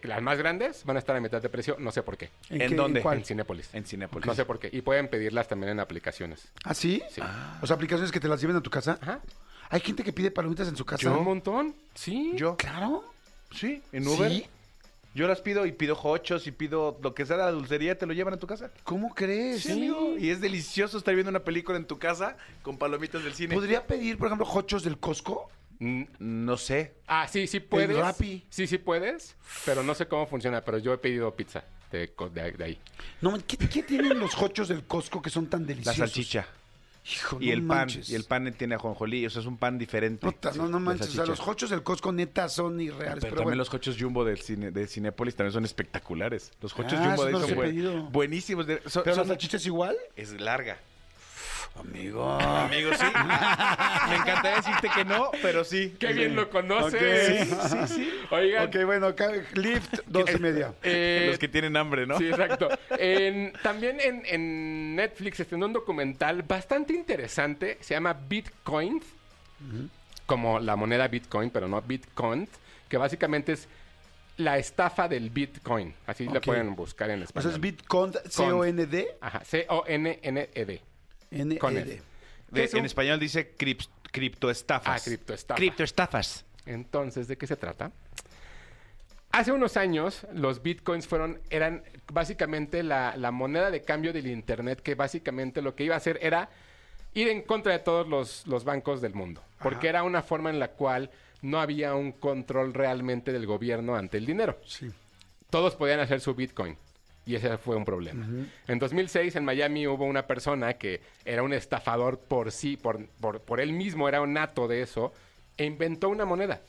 [0.04, 2.30] las más grandes, van a estar a mitad de precio, no sé por qué.
[2.50, 3.02] ¿En qué- dónde?
[3.02, 3.18] cuál?
[3.18, 3.70] En Cinépolis.
[3.74, 4.26] En Cinépolis.
[4.26, 4.70] No sé por qué.
[4.72, 6.48] Y pueden pedirlas también en aplicaciones.
[6.64, 7.04] ¿Ah, sí?
[7.12, 7.22] Sí.
[7.62, 8.98] O sea, aplicaciones que te las lleven a tu casa.
[9.02, 9.20] Ajá.
[9.70, 11.12] Hay gente que pide palomitas en su casa.
[11.12, 11.76] ¿Un montón?
[11.94, 12.32] Sí.
[12.36, 12.58] Yo.
[12.58, 13.04] Claro.
[13.52, 14.32] Sí, en Uber.
[14.32, 14.46] ¿Sí?
[15.16, 18.06] Yo las pido y pido hochos y pido lo que sea de la dulcería, te
[18.06, 18.72] lo llevan a tu casa.
[18.84, 19.64] ¿Cómo crees?
[19.64, 20.16] Sí, amigo.
[20.18, 23.54] Y es delicioso estar viendo una película en tu casa con palomitas del cine.
[23.56, 25.50] ¿Podría pedir, por ejemplo, hochos del Costco?
[25.80, 26.94] Mm, No sé.
[27.08, 27.98] Ah, sí, sí puedes.
[27.98, 28.46] Rappi.
[28.50, 32.30] Sí, sí puedes, pero no sé cómo funciona, pero yo he pedido pizza de, co-
[32.30, 32.80] de- de ahí.
[33.22, 35.98] No, ¿qué, qué tienen los hochos del Costco que son tan La deliciosos?
[35.98, 36.48] salchicha.
[37.06, 37.90] Hijo, Y no el pan.
[38.08, 39.26] Y el pan tiene ajonjolí.
[39.26, 40.26] O sea, es un pan diferente.
[40.28, 41.10] Puta, no, no manches.
[41.10, 43.00] O sea, los hochos del Costco neta son irreales.
[43.00, 43.56] Pero, Pero, también bueno.
[43.58, 46.52] los hochos jumbo del cine, de Cinépolis también son espectaculares.
[46.62, 48.68] Los hochos Ah, jumbo de no ahí son buen- buenísimos.
[48.68, 49.96] de- son- ¿Pero la son- salchicha es igual?
[50.16, 50.78] es larga.
[51.76, 52.30] Amigo.
[52.30, 53.06] Amigo, sí.
[54.10, 55.96] Me encantaría decirte que no, pero sí.
[55.98, 57.48] ¡Qué bien lo conoces!
[57.48, 58.14] Sí, sí, sí.
[58.32, 59.14] Oigan, Ok, bueno,
[59.54, 60.74] Lift, dos y media.
[60.84, 62.18] eh, Los que tienen hambre, ¿no?
[62.18, 62.68] Sí, exacto.
[62.98, 67.78] En- también en, en Netflix estrenó un documental bastante interesante.
[67.82, 69.02] Se llama Bitcoin.
[70.26, 72.48] Como la moneda Bitcoin, pero no Bitcoin.
[72.90, 73.68] Que básicamente es
[74.38, 75.94] la estafa del Bitcoin.
[76.08, 76.40] Así Ok.
[76.46, 77.44] pueden buscar en O español.
[77.44, 80.82] sea, es Bitcoin, C-O-N-D, Ajá, C-O-N-N-E-D.
[81.60, 82.02] Con él.
[82.52, 85.02] De- En español dice crips- criptoestafas.
[85.02, 85.56] Ah, criptoestafa.
[85.58, 86.46] Criptoestafas.
[86.66, 87.92] Entonces, ¿de qué se trata?
[89.32, 94.82] Hace unos años, los bitcoins fueron, eran básicamente la, la moneda de cambio del Internet,
[94.82, 96.50] que básicamente lo que iba a hacer era
[97.14, 99.44] ir en contra de todos los, los bancos del mundo.
[99.62, 101.12] Porque era una forma en la cual
[101.44, 104.58] no había un control realmente del gobierno ante el dinero.
[104.66, 104.90] Sí.
[105.52, 106.76] Todos podían hacer su bitcoin.
[107.30, 108.26] Y ese fue un problema.
[108.68, 113.40] En 2006 en Miami hubo una persona que era un estafador por sí, por, por,
[113.42, 115.14] por él mismo, era un nato de eso,
[115.56, 116.60] e inventó una moneda.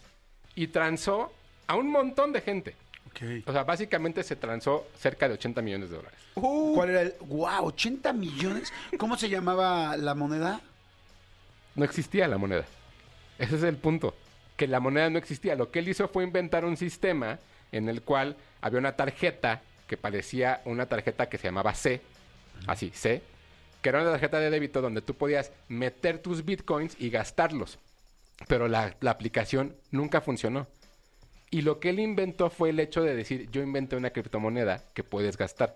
[0.55, 1.33] Y transó
[1.67, 2.77] a un montón de gente.
[3.47, 6.21] O sea, básicamente se transó cerca de 80 millones de dólares.
[6.35, 7.15] ¿Cuál era el?
[7.21, 7.69] ¡Wow!
[7.69, 8.71] 80 millones.
[8.99, 10.61] ¿Cómo se llamaba la moneda?
[11.75, 12.67] No existía la moneda.
[13.39, 14.15] Ese es el punto.
[14.59, 15.55] Que la moneda no existía.
[15.55, 17.39] Lo que él hizo fue inventar un sistema
[17.73, 22.01] en el cual había una tarjeta que parecía una tarjeta que se llamaba C.
[22.69, 23.23] Así, C.
[23.83, 27.81] Que era una tarjeta de débito donde tú podías meter tus bitcoins y gastarlos.
[28.47, 30.69] Pero la, la aplicación nunca funcionó.
[31.51, 35.03] Y lo que él inventó fue el hecho de decir, yo inventé una criptomoneda que
[35.03, 35.75] puedes gastar.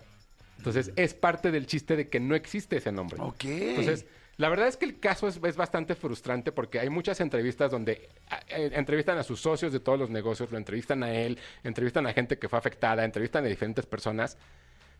[0.59, 3.17] Entonces, es parte del chiste de que no existe ese nombre.
[3.21, 3.45] Ok.
[3.47, 4.07] Entonces,
[4.37, 8.09] la verdad es que el caso es, es bastante frustrante porque hay muchas entrevistas donde
[8.49, 12.13] eh, entrevistan a sus socios de todos los negocios, lo entrevistan a él, entrevistan a
[12.13, 14.37] gente que fue afectada, entrevistan a diferentes personas,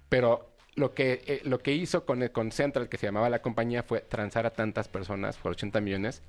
[0.09, 3.41] pero lo que, eh, lo que hizo con, el- con Central, que se llamaba la
[3.43, 6.23] compañía, fue transar a tantas personas por 80 millones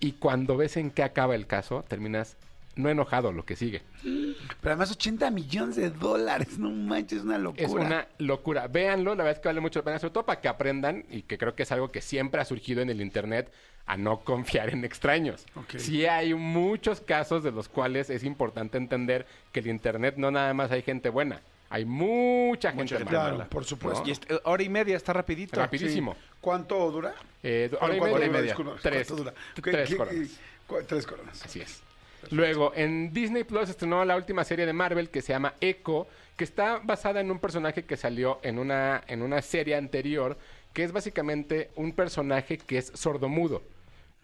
[0.00, 2.36] y cuando ves en qué acaba el caso, terminas
[2.78, 3.82] no enojado lo que sigue.
[4.02, 4.34] Pero
[4.74, 6.58] además 80 millones de dólares.
[6.58, 7.62] No manches, es una locura.
[7.64, 8.66] Es una locura.
[8.68, 11.22] Véanlo, la verdad es que vale mucho la pena, sobre todo para que aprendan y
[11.22, 13.52] que creo que es algo que siempre ha surgido en el Internet
[13.86, 15.44] a no confiar en extraños.
[15.56, 15.76] Ok.
[15.78, 20.54] Sí hay muchos casos de los cuales es importante entender que el Internet no nada
[20.54, 23.34] más hay gente buena, hay mucha gente gente mala.
[23.34, 24.04] Claro, por supuesto.
[24.06, 25.56] Y este- hora y media, está rapidito.
[25.58, 26.16] Rapidísimo.
[26.40, 27.14] ¿Cuánto dura?
[27.42, 28.42] Eh, hora y ¿Cuánto media.
[28.42, 29.08] Disculpa, Tres.
[29.08, 29.34] ¿Cuánto dura?
[29.54, 30.40] ¿Qué- Tres qué- coronas.
[30.66, 31.44] cu- Tres coronas.
[31.44, 31.82] Así es.
[32.30, 36.06] Luego, en Disney Plus estrenó la última serie de Marvel que se llama Echo,
[36.36, 40.36] que está basada en un personaje que salió en una, en una serie anterior,
[40.72, 43.62] que es básicamente un personaje que es sordomudo.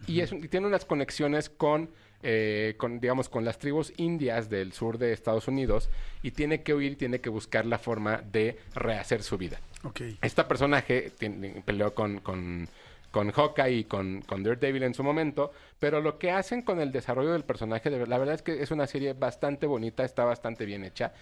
[0.07, 1.89] Y, es, y tiene unas conexiones con,
[2.21, 5.89] eh, con, digamos, con las tribus indias del sur de Estados Unidos
[6.21, 9.59] y tiene que huir, tiene que buscar la forma de rehacer su vida.
[9.83, 10.01] Ok.
[10.21, 12.67] Este personaje tiene- peleó con, con,
[13.15, 16.91] con Hawkeye y con, con Daredevil en su momento, pero lo que hacen con el
[16.91, 20.83] desarrollo del personaje, la verdad es que es una serie bastante bonita, está bastante bien
[20.83, 21.13] hecha.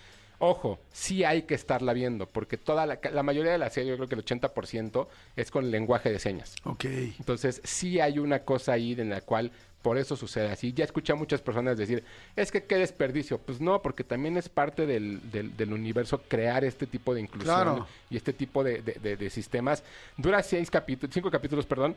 [0.45, 3.95] Ojo, sí hay que estarla viendo, porque toda la, la mayoría de la serie, yo
[3.95, 6.55] creo que el 80% es con lenguaje de señas.
[6.65, 6.83] Ok.
[6.85, 10.73] Entonces, sí hay una cosa ahí en la cual por eso sucede así.
[10.73, 12.03] Ya escuché a muchas personas decir,
[12.35, 13.37] es que qué desperdicio.
[13.37, 17.55] Pues no, porque también es parte del, del- del universo crear este tipo de inclusión
[17.63, 17.87] Claro.
[18.09, 19.81] y este tipo de, de- de- de sistemas.
[20.17, 21.95] Dura seis capítulos, cinco capítulos, perdón.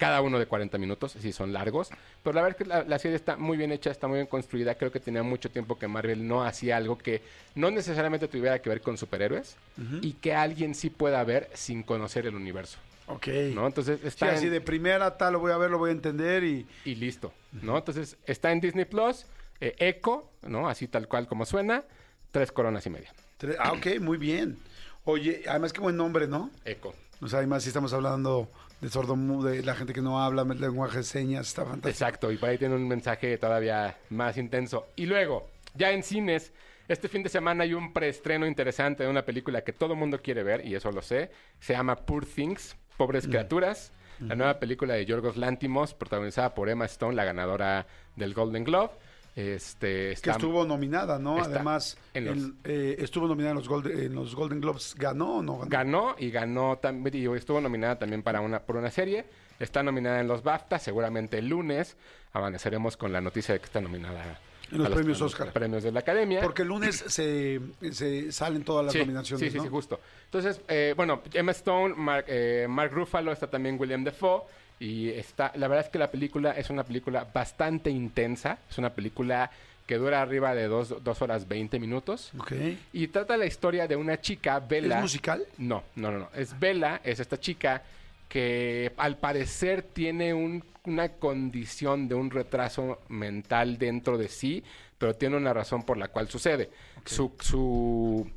[0.00, 1.90] Cada uno de 40 minutos, sí son largos.
[2.24, 4.26] Pero la verdad es que la, la serie está muy bien hecha, está muy bien
[4.26, 4.74] construida.
[4.74, 7.20] Creo que tenía mucho tiempo que Marvel no hacía algo que
[7.54, 9.56] no necesariamente tuviera que ver con superhéroes
[10.00, 12.78] y que alguien sí pueda ver sin conocer el universo.
[13.08, 13.26] Ok.
[13.54, 13.66] ¿no?
[13.66, 15.92] Entonces Sí, está así en- de primera tal, lo voy a ver, lo voy a
[15.92, 16.66] entender y...
[16.86, 17.76] y listo, ¿no?
[17.76, 19.26] Entonces está en Disney Plus,
[19.60, 20.66] eh, Echo, ¿no?
[20.66, 21.84] Así tal cual como suena,
[22.30, 23.12] tres coronas y media.
[23.38, 24.56] Tre- Ah, ok, muy bien.
[25.04, 26.50] Oye, además qué buen nombre, ¿no?
[26.64, 26.94] Echo.
[27.20, 28.48] O sea, además si estamos hablando
[28.80, 31.88] de sordomudo, de la gente que no habla lenguaje de señas, está fantástico.
[31.88, 34.88] Exacto, y por ahí tiene un mensaje todavía más intenso.
[34.96, 36.52] Y luego, ya en cines,
[36.88, 40.42] este fin de semana hay un preestreno interesante de una película que todo mundo quiere
[40.42, 41.30] ver, y eso lo sé.
[41.60, 43.92] Se llama Poor Things, Pobres Criaturas.
[44.20, 48.90] La nueva película de Yorgos Lántimos, protagonizada por Emma Stone, la ganadora del Golden Globe.
[49.36, 51.38] Este, Que está- estuvo nominada, ¿no?
[51.38, 54.94] está Además, en los- en- eh, estuvo nominada en los, Golden, en los Golden Globes.
[54.98, 55.68] ¿Ganó o no ganó?
[55.70, 59.24] Ganó y ganó también, y estuvo nominada también para una, por una serie.
[59.58, 61.96] Está nominada en los BAFTA, seguramente el lunes
[62.32, 64.40] amaneceremos con la noticia de que está nominada
[64.72, 65.52] En los premios Oscar.
[65.52, 66.40] premios de la Academia.
[66.42, 67.60] Porque el lunes se,
[67.92, 69.62] se salen todas las sí, nominaciones, sí, sí, ¿no?
[69.64, 70.00] sí, justo.
[70.26, 74.42] Entonces, eh, bueno, Emma Stone, Mark, eh, Mark Ruffalo, está también William Defoe.
[74.80, 78.58] Y está, la verdad es que la película es una película bastante intensa.
[78.68, 79.50] Es una película
[79.86, 82.32] que dura arriba de dos, dos horas 20 minutos.
[82.38, 82.52] Ok.
[82.94, 84.96] Y trata la historia de una chica, Bella.
[84.96, 85.44] ¿Es musical?
[85.58, 86.28] No, no, no, no.
[86.34, 87.82] Es Bella, es esta chica
[88.28, 94.64] que al parecer tiene un- una condición de un retraso mental dentro de sí,
[94.96, 96.70] pero tiene una razón por la cual sucede.
[97.04, 98.30] Su, su,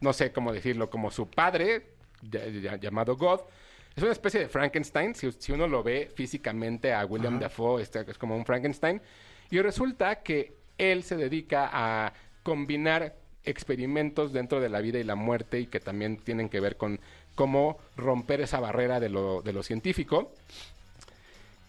[0.00, 1.82] no sé cómo decirlo, como su padre,
[2.28, 3.40] ya- ya- llamado God,
[3.96, 5.14] es una especie de Frankenstein.
[5.14, 9.00] Si, si uno lo ve físicamente a William Dafoe, este es como un Frankenstein.
[9.50, 15.14] Y resulta que él se dedica a combinar experimentos dentro de la vida y la
[15.14, 17.00] muerte y que también tienen que ver con
[17.34, 20.30] cómo romper esa barrera de lo, de lo científico.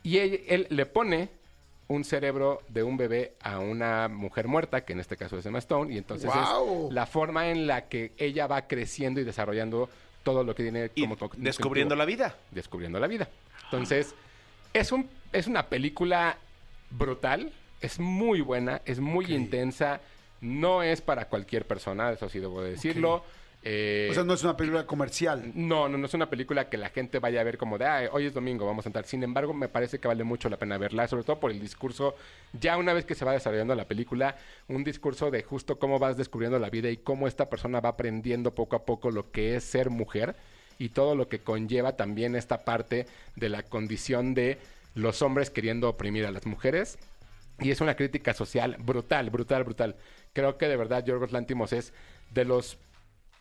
[0.04, 1.30] Y él, él le pone
[1.88, 5.60] un cerebro de un bebé a una mujer muerta, que en este caso es Emma
[5.60, 9.90] Stone, y entonces es la forma en la que ella va creciendo y desarrollando
[10.28, 12.36] todo lo que tiene Y como cognitivo descubriendo la vida.
[12.52, 13.30] descubriendo la vida.
[13.64, 14.14] Entonces,
[14.74, 16.38] es, un, es una película
[16.90, 20.02] brutal, es muy buena, es muy intensa,
[20.42, 23.24] no es para cualquier persona, eso sí debo de decirlo.
[23.64, 25.51] Eh, O sea, no es una película comercial.
[25.55, 28.08] no, no, no es una película que la gente vaya a ver como de, "Ay,
[28.12, 29.05] hoy es domingo, vamos a entrar.
[29.05, 32.16] Sin embargo, me parece que vale mucho la pena verla, sobre todo por el discurso,
[32.53, 34.38] ya una vez que se va desarrollando la película,
[34.68, 38.53] un discurso de justo cómo vas descubriendo la vida y cómo esta persona va aprendiendo
[38.55, 40.36] poco a poco lo que es ser mujer
[40.80, 44.60] y todo lo que conlleva también esta parte de la condición de
[44.93, 46.97] los hombres queriendo oprimir a las mujeres.
[47.60, 49.95] Y es una crítica social brutal, brutal, brutal.
[50.34, 51.91] Creo que de verdad Yorgos Lantimos es
[52.32, 52.78] de los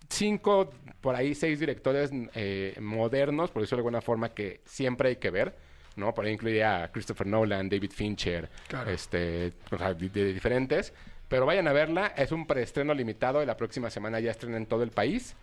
[0.09, 5.17] cinco, por ahí seis directores eh, modernos, por decirlo de alguna forma, que siempre hay
[5.17, 5.57] que ver,
[5.97, 6.13] ¿no?
[6.15, 8.91] Por ahí incluiría a Christopher Nolan, David Fincher, Claro.
[8.91, 10.93] este, o sea, de, de diferentes.
[11.29, 14.67] Pero vayan a verla, es un preestreno limitado y la próxima semana ya estrena en
[14.67, 15.35] todo el país.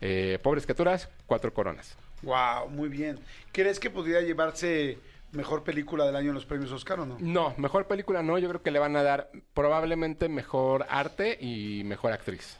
[0.00, 1.96] Eh, Pobres criaturas, cuatro coronas.
[2.22, 3.18] Wow, muy bien.
[3.52, 4.98] ¿Crees que podría llevarse
[5.32, 7.18] mejor película del año en los premios Oscar o no?
[7.20, 11.82] No, mejor película no, yo creo que le van a dar probablemente mejor arte y
[11.84, 12.56] mejor actriz.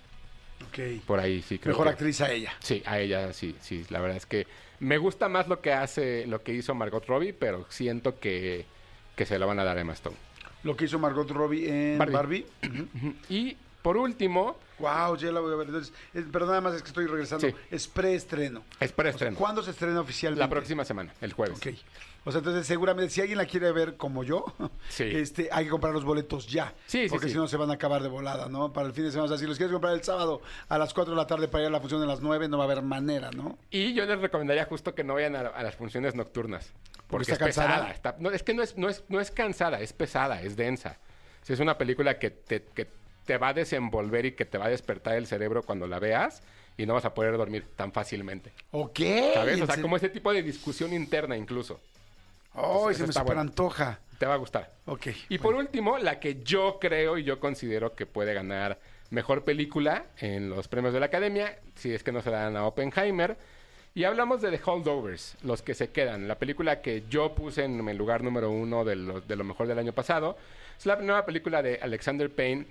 [0.69, 1.03] Ok.
[1.07, 2.53] Por ahí sí creo Mejor que- actriz a ella.
[2.61, 3.85] Sí, a ella sí, sí.
[3.91, 4.47] La verdad es que
[4.81, 8.67] me gusta más lo que hace, lo que hizo Margot Robbie, pero siento que,
[9.15, 10.17] que se lo van a dar a Emma Stone.
[10.63, 12.13] Lo que hizo Margot Robbie en Barbie.
[12.15, 12.47] Barbie.
[13.29, 15.69] Y por último, Wow, ya la voy a ver.
[15.69, 17.47] Entonces, es- pero nada más es que estoy regresando.
[17.49, 17.55] Sí.
[17.71, 18.63] Es preestreno.
[18.79, 19.39] es preestreno.
[19.39, 20.41] ¿Cuándo se estrena oficialmente?
[20.45, 21.57] la próxima semana, el jueves.
[21.59, 21.69] Ok.
[22.29, 24.45] O sea, entonces seguramente si alguien la quiere ver como yo,
[24.91, 25.05] Sí.
[25.05, 26.75] este, hay que comprar los boletos ya.
[26.87, 27.33] Sí, Porque sí.
[27.33, 28.73] si no se van a acabar de volada, ¿no?
[28.73, 29.27] Para el fin de semana.
[29.27, 31.63] O sea, si los quieres comprar el sábado a las 4 de la tarde para
[31.63, 33.57] ir a la función de las 9, no va a haber manera, ¿no?
[33.71, 36.73] Y yo les recomendaría justo que no vayan a, a las funciones nocturnas.
[37.07, 37.69] Porque, está es cansada.
[37.77, 37.91] pesada.
[37.93, 40.99] está- no, es que no es, no, es, no es cansada, es pesada, es densa.
[41.47, 42.89] Es una película que te, que
[43.25, 46.43] te va a desenvolver y que te va a despertar el cerebro cuando la veas
[46.77, 48.53] y no vas a poder dormir tan fácilmente.
[48.73, 48.99] Ok.
[49.35, 49.59] ¿Sabes?
[49.61, 51.81] O ¿En sea, como ese tipo de discusión interna incluso.
[52.57, 53.41] Ay, se me super bueno.
[53.43, 54.01] antoja.
[54.19, 54.73] Te va a gustar.
[54.87, 55.09] Ok.
[55.29, 58.79] Y por último, la que yo creo y yo considero que puede ganar
[59.11, 62.57] mejor película en los premios de la Academia, si es que no se la dan
[62.57, 63.37] a Oppenheimer.
[63.95, 66.29] Y hablamos de The Holdovers, los que se quedan.
[66.29, 69.67] La película que yo puse en el lugar número uno de lo, de lo mejor
[69.67, 70.37] del año pasado.
[70.79, 72.67] Es la nueva película de Alexander Payne,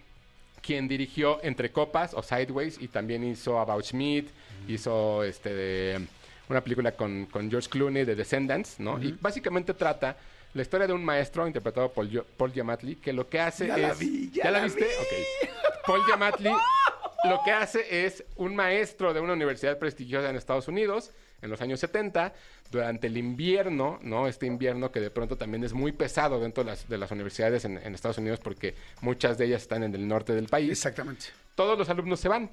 [0.62, 4.30] quien dirigió Entre Copas o Sideways y también hizo About Schmidt,
[4.68, 6.08] hizo este de
[6.50, 9.02] una película con, con George Clooney de Descendants, ¿no?
[9.02, 10.16] Y básicamente trata
[10.54, 13.76] la historia de un maestro interpretado por Yo- Paul Giamatti que lo que hace Ya
[13.76, 13.82] es...
[13.82, 14.86] la vi, ya la, la viste?
[14.86, 15.50] Ok.
[15.86, 21.12] Paul Giamatti lo que hace es un maestro de una universidad prestigiosa en Estados Unidos
[21.42, 22.34] en los años 70,
[22.72, 24.28] durante el invierno, ¿no?
[24.28, 27.66] Este invierno que de pronto también es muy pesado dentro de las, de las universidades
[27.66, 31.28] en, en Estados Unidos porque muchas de ellas están en el norte del país Exactamente.
[31.56, 32.50] todos los alumnos se van.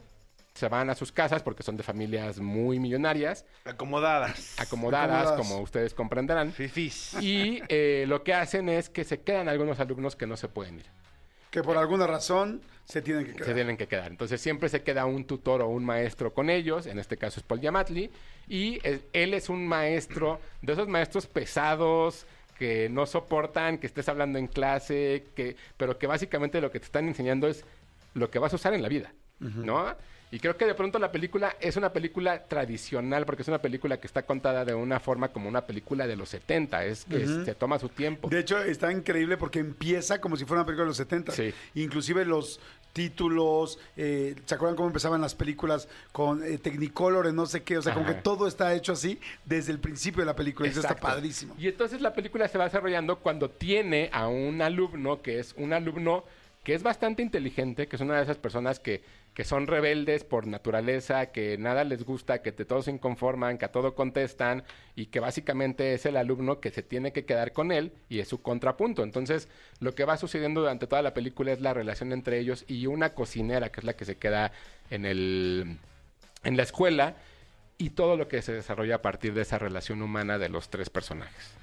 [0.54, 4.60] Se van a sus casas porque son de familias muy millonarias, Acomodadas.
[4.60, 5.38] acomodadas, Acomodadas.
[5.48, 6.52] como ustedes comprenderán.
[6.52, 7.14] Fifis.
[7.22, 10.80] Y eh, lo que hacen es que se quedan algunos alumnos que no se pueden
[10.80, 10.86] ir.
[11.50, 13.54] Que por alguna razón se tienen que Se quedar.
[13.54, 14.10] tienen que quedar.
[14.10, 16.86] Entonces siempre se queda un tutor o un maestro con ellos.
[16.86, 18.10] En este caso es Paul Giamatti.
[18.48, 22.26] Y es- él es un maestro de esos maestros pesados
[22.58, 26.86] que no soportan que estés hablando en clase, que, pero que básicamente lo que te
[26.86, 27.64] están enseñando es
[28.14, 29.94] lo que vas a usar en la vida, ¿no?
[30.32, 34.00] Y creo que de pronto la película es una película tradicional, porque es una película
[34.00, 37.54] que está contada de una forma como una película de los 70, es que se
[37.54, 38.30] toma su tiempo.
[38.30, 41.32] De hecho, está increíble porque empieza como si fuera una película de los 70.
[41.32, 41.52] Sí.
[41.74, 42.60] Inclusive los
[42.94, 47.76] títulos, eh, ¿se acuerdan cómo empezaban las películas con eh, Technicolor, no sé qué?
[47.76, 50.66] O sea, como que todo está hecho así desde el principio de la película.
[50.66, 51.14] Y eso está Exacto.
[51.14, 51.54] padrísimo.
[51.58, 55.74] Y entonces la película se va desarrollando cuando tiene a un alumno que es un
[55.74, 56.24] alumno
[56.64, 59.02] que es bastante inteligente, que es una de esas personas que,
[59.34, 63.64] que son rebeldes por naturaleza, que nada les gusta, que de todo se inconforman, que
[63.64, 64.64] a todo contestan
[64.94, 68.28] y que básicamente es el alumno que se tiene que quedar con él y es
[68.28, 69.02] su contrapunto.
[69.02, 69.48] Entonces,
[69.80, 73.14] lo que va sucediendo durante toda la película es la relación entre ellos y una
[73.14, 74.52] cocinera que es la que se queda
[74.90, 75.78] en el
[76.44, 77.16] en la escuela
[77.78, 80.90] y todo lo que se desarrolla a partir de esa relación humana de los tres
[80.90, 81.54] personajes.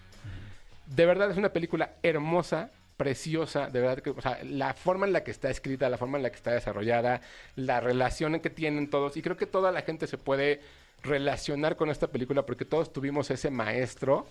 [0.88, 5.14] De verdad es una película hermosa, preciosa, de verdad que, o sea, la forma en
[5.14, 7.22] la que está escrita, la forma en la que está desarrollada,
[7.56, 10.60] la relación que tienen todos, y creo que toda la gente se puede
[11.02, 14.28] relacionar con esta película porque todos tuvimos ese maestro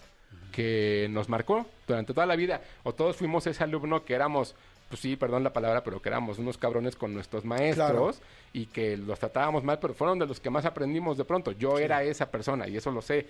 [0.53, 4.55] que nos marcó durante toda la vida, o todos fuimos ese alumno que éramos,
[4.91, 8.21] pues sí, perdón la palabra, pero que éramos unos cabrones con nuestros maestros
[8.53, 11.53] y que los tratábamos mal, pero fueron de los que más aprendimos de pronto.
[11.53, 13.27] Yo era esa persona y eso lo sé.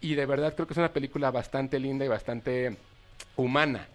[0.00, 2.78] Y de verdad creo que es una película bastante linda y bastante
[3.36, 3.86] humana.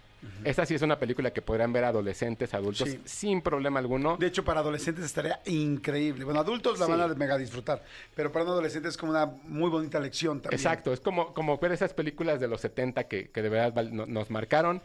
[0.44, 3.00] Esta sí es una película que podrán ver adolescentes, adultos, Sí.
[3.04, 4.16] sin problema alguno.
[4.16, 6.24] De hecho, para adolescentes estaría increíble.
[6.24, 6.92] Bueno, adultos la Sí.
[6.92, 7.82] van a mega disfrutar,
[8.14, 10.58] pero para un adolescente es como una muy bonita lección también.
[10.58, 13.94] Exacto, es como, como ver esas películas de los 70 que, que de verdad val-
[13.94, 14.82] no- nos marcaron.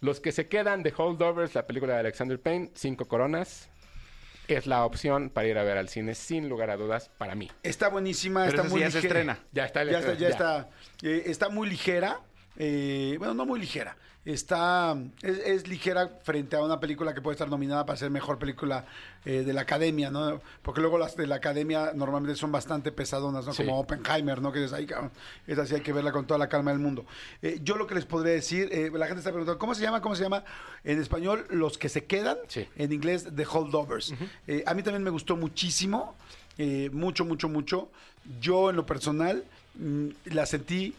[0.00, 3.68] Los que se quedan de Holdovers, la película de Alexander Payne, cinco coronas.
[4.46, 7.50] es la opción para ir a ver al cine sin lugar a dudas para mí.
[7.62, 9.20] Está buenísima, Pero está muy sí ya se ligera.
[9.20, 9.38] estrena.
[9.52, 10.28] Ya está Ya está, ya ya.
[10.30, 10.68] está.
[11.02, 12.20] Eh, está muy ligera.
[12.58, 13.96] Eh, bueno, no muy ligera.
[14.24, 18.38] Está, es, es ligera frente a una película que puede estar nominada para ser mejor
[18.38, 18.84] película
[19.24, 20.42] eh, de la academia, ¿no?
[20.60, 23.54] Porque luego las de la academia normalmente son bastante pesadonas, ¿no?
[23.54, 23.64] Sí.
[23.64, 24.52] Como Oppenheimer, ¿no?
[24.52, 25.12] Que es ahí, cabrón,
[25.46, 27.06] esa sí hay que verla con toda la calma del mundo.
[27.40, 30.02] Eh, yo lo que les podría decir, eh, la gente está preguntando, ¿cómo se llama?
[30.02, 30.44] ¿Cómo se llama?
[30.84, 32.36] En español, Los que se quedan.
[32.48, 32.68] Sí.
[32.76, 34.12] En inglés, The Holdovers.
[34.66, 36.16] A mí también me gustó muchísimo.
[36.92, 37.88] mucho, mucho, mucho.
[38.40, 39.44] Yo, en lo personal,
[39.76, 40.94] mm, la sentí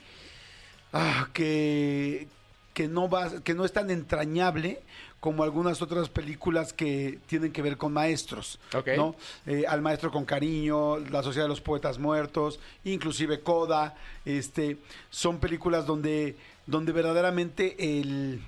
[0.93, 2.27] ah, que,
[2.73, 4.81] que, no va, que no es tan entrañable
[5.19, 8.59] como algunas otras películas que tienen que ver con maestros.
[8.95, 9.15] ¿no?
[9.45, 14.77] Eh, al maestro con cariño, La Sociedad de los Poetas Muertos, inclusive Coda, este,
[15.09, 18.41] son películas donde, donde verdaderamente el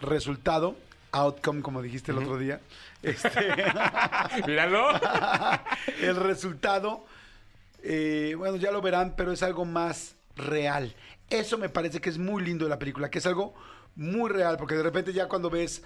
[0.00, 0.76] resultado,
[1.10, 2.60] outcome, como dijiste el otro día,
[3.02, 3.30] este,
[4.46, 4.90] Míralo.
[6.00, 7.04] el resultado,
[7.82, 10.94] eh, bueno, ya lo verán, pero es algo más real.
[11.30, 13.54] Eso me parece que es muy lindo de la película, que es algo
[13.96, 15.82] muy real, porque de repente ya cuando ves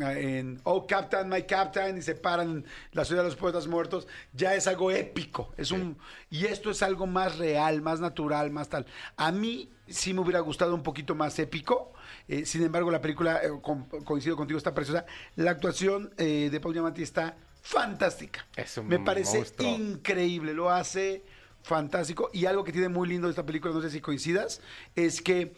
[0.00, 4.54] en Oh Captain, My Captain y se paran la ciudad de los poetas muertos, ya
[4.54, 5.52] es algo épico.
[5.56, 5.96] Es un
[6.30, 8.86] y esto es algo más real, más natural, más tal.
[9.16, 11.92] A mí sí me hubiera gustado un poquito más épico.
[12.28, 15.06] eh, sin embargo, la película, eh, con- coincido contigo, está preciosa.
[15.36, 18.46] La actuación eh, de Paul Giamatti está fantástica.
[18.56, 19.68] Es un Me parece monstruo.
[19.68, 21.24] increíble, lo hace
[21.62, 22.30] fantástico.
[22.32, 24.60] Y algo que tiene muy lindo de esta película, no sé si coincidas,
[24.96, 25.52] es que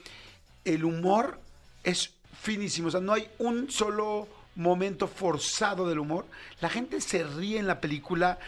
[0.65, 1.39] el humor
[1.83, 2.89] es finísimo.
[2.89, 6.27] O sea, no hay un solo momento forzado del humor.
[6.61, 8.39] La gente se ríe en la película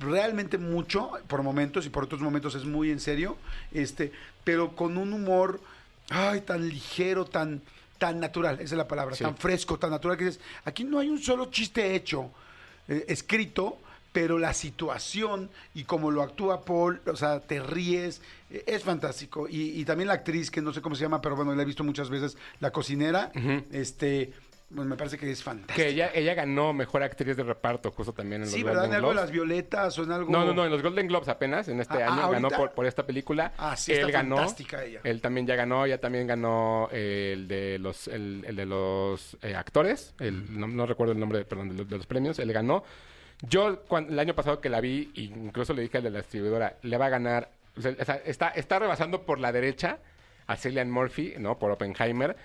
[0.00, 3.36] realmente mucho, por momentos, y por otros momentos es muy en serio,
[3.72, 4.12] este,
[4.42, 5.60] pero con un humor
[6.10, 7.62] ay, tan ligero, tan,
[7.98, 9.24] tan natural, esa es la palabra, Sí.
[9.24, 12.30] tan fresco, tan natural que dices, aquí no hay un solo chiste hecho,
[12.88, 13.78] eh, escrito,
[14.14, 19.48] pero la situación y como lo actúa Paul, o sea, te ríes, eh, es fantástico.
[19.48, 21.66] Y, y también la actriz, que no sé cómo se llama, pero bueno, la he
[21.66, 23.32] visto muchas veces, la cocinera,
[23.72, 24.32] este,
[24.70, 25.74] bueno, me parece que es fantástica.
[25.74, 28.84] que ella, ella ganó mejor actriz de reparto justo también en los sí, ¿verdad?
[28.84, 30.30] En algo de las violetas o en algo...
[30.30, 32.70] No, no, no, en los Golden Globes apenas, en este Ah, año, ah, ganó por,
[32.70, 33.52] por esta película.
[33.58, 35.00] Ah, sí, él está ganó, fantástica ella.
[35.02, 39.36] Él también ya ganó, ella también ganó eh, el de los, el, el de los
[39.42, 42.52] eh, actores, el, no, no recuerdo el nombre, perdón, de los, de los premios, él
[42.52, 42.84] ganó.
[43.42, 46.76] Yo, cuan- el año pasado que la vi, incluso le dije al de la distribuidora,
[46.82, 47.90] le va a ganar, o sea,
[48.24, 49.98] está, está rebasando por la derecha
[50.46, 51.58] a Cillian Murphy, ¿no?
[51.58, 52.36] Por Oppenheimer.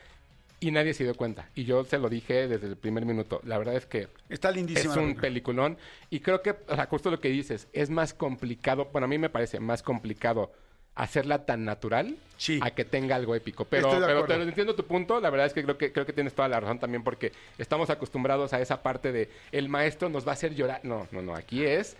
[0.62, 1.48] Y nadie se dio cuenta.
[1.56, 3.40] Y yo se lo dije desde el primer minuto.
[3.46, 4.92] La verdad es que Está lindísima.
[4.94, 5.78] es un peliculón.
[6.10, 9.18] Y creo que, o sea, justo lo que dices, es más complicado, bueno, a mí
[9.18, 10.52] me parece más complicado
[11.00, 12.60] hacerla tan natural Sí.
[12.62, 13.66] a que tenga algo épico.
[13.66, 13.90] Pero,
[14.28, 16.60] pero entiendo tu punto, la verdad es que creo, que creo que tienes toda la
[16.60, 20.56] razón también porque estamos acostumbrados a esa parte de el maestro nos va a hacer
[20.56, 20.82] llorar.
[20.84, 21.98] No, no, no, aquí es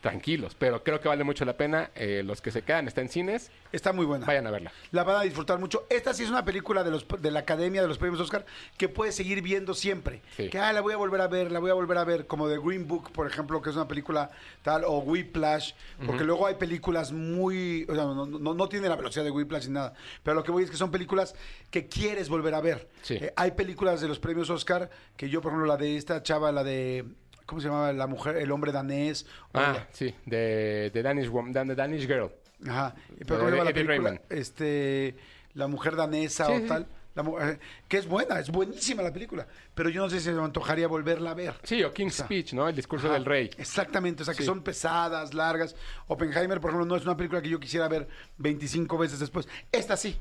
[0.00, 1.90] tranquilos, pero creo que vale mucho la pena.
[1.94, 4.24] Eh, los que se quedan, está en cines, Está muy buena.
[4.24, 4.72] vayan a verla.
[4.92, 5.86] La van a disfrutar mucho.
[5.90, 8.46] Esta sí es una película de, los, de la Academia de los Premios Oscar
[8.76, 10.22] que puedes seguir viendo siempre.
[10.36, 10.48] Sí.
[10.48, 12.48] Que ah, la voy a volver a ver, la voy a volver a ver, como
[12.48, 14.30] The Green Book, por ejemplo, que es una película
[14.62, 15.72] tal, o Whiplash,
[16.06, 17.84] porque luego hay películas muy...
[17.88, 19.92] O sea, no, no- no tiene la velocidad de Whiplash ni nada,
[20.22, 21.34] pero lo que voy es que son películas
[21.70, 22.88] que quieres volver a ver.
[23.02, 23.14] Sí.
[23.14, 26.52] Eh, hay películas de los Premios Oscar que yo, por ejemplo, la de esta chava,
[26.52, 27.04] la de...
[27.48, 27.94] ¿Cómo se llamaba?
[27.94, 29.24] La mujer, el hombre danés.
[29.54, 32.30] Ah, sí, de, de Danish, Wom- de Danish Girl.
[32.68, 32.94] Ajá.
[33.26, 34.20] Pero ¿cómo se llama la película?
[34.28, 35.16] Este,
[35.54, 36.86] la mujer danesa Sí, o sí, tal.
[37.14, 39.46] La eh, que es buena, es buenísima la película.
[39.74, 41.54] Pero yo no sé si me antojaría volverla a ver.
[41.62, 42.68] Sí, o King's sea, Speech, ¿no?
[42.68, 43.48] El discurso Ajá, del rey.
[43.56, 44.46] Exactamente, o sea, que Sí.
[44.46, 45.74] son pesadas, largas.
[46.06, 49.48] Oppenheimer, por ejemplo, no es una película que yo quisiera ver 25 veces después.
[49.72, 50.16] Esta sí.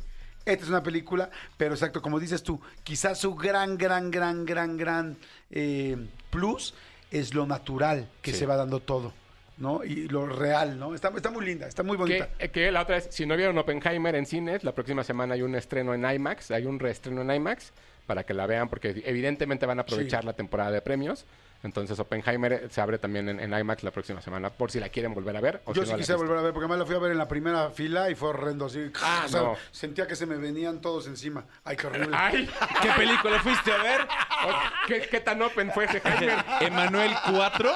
[0.45, 4.77] Esta es una película, pero exacto, como dices tú, quizás su gran, gran, gran, gran,
[4.77, 5.17] gran
[5.51, 5.97] eh,
[6.29, 6.73] plus
[7.11, 8.39] es lo natural que Sí.
[8.39, 9.13] se va dando todo,
[9.57, 9.83] ¿no?
[9.83, 10.93] Y lo real, ¿no?
[10.93, 12.29] Está, está muy linda, está muy bonita.
[12.37, 15.33] Que, eh, que la otra es, si no vieron Oppenheimer en cines, la próxima semana
[15.35, 17.71] hay un estreno en IMAX, hay un reestreno en IMAX
[18.05, 20.27] para que la vean, porque evidentemente van a aprovechar Sí.
[20.27, 21.25] la temporada de premios.
[21.63, 24.89] Entonces Oppenheimer eh, se abre también en, en IMAX la próxima semana, por si la
[24.89, 25.61] quieren volver a ver.
[25.65, 26.17] O Yo si sí no visto.
[26.17, 28.29] volver a ver, porque además la fui a ver en la primera fila y fue
[28.29, 28.65] horrendo.
[28.67, 29.55] Así, Ah, o sea, no.
[29.71, 31.45] Sentía que se me venían todos encima.
[31.63, 32.15] Ay, qué horrible.
[32.19, 32.49] ¡Ay!
[32.81, 34.01] ¿Qué película fuiste a ver?
[34.87, 36.45] ¿Qué, qué tan open fue ese Heimer?
[36.61, 37.71] Emanuel 4.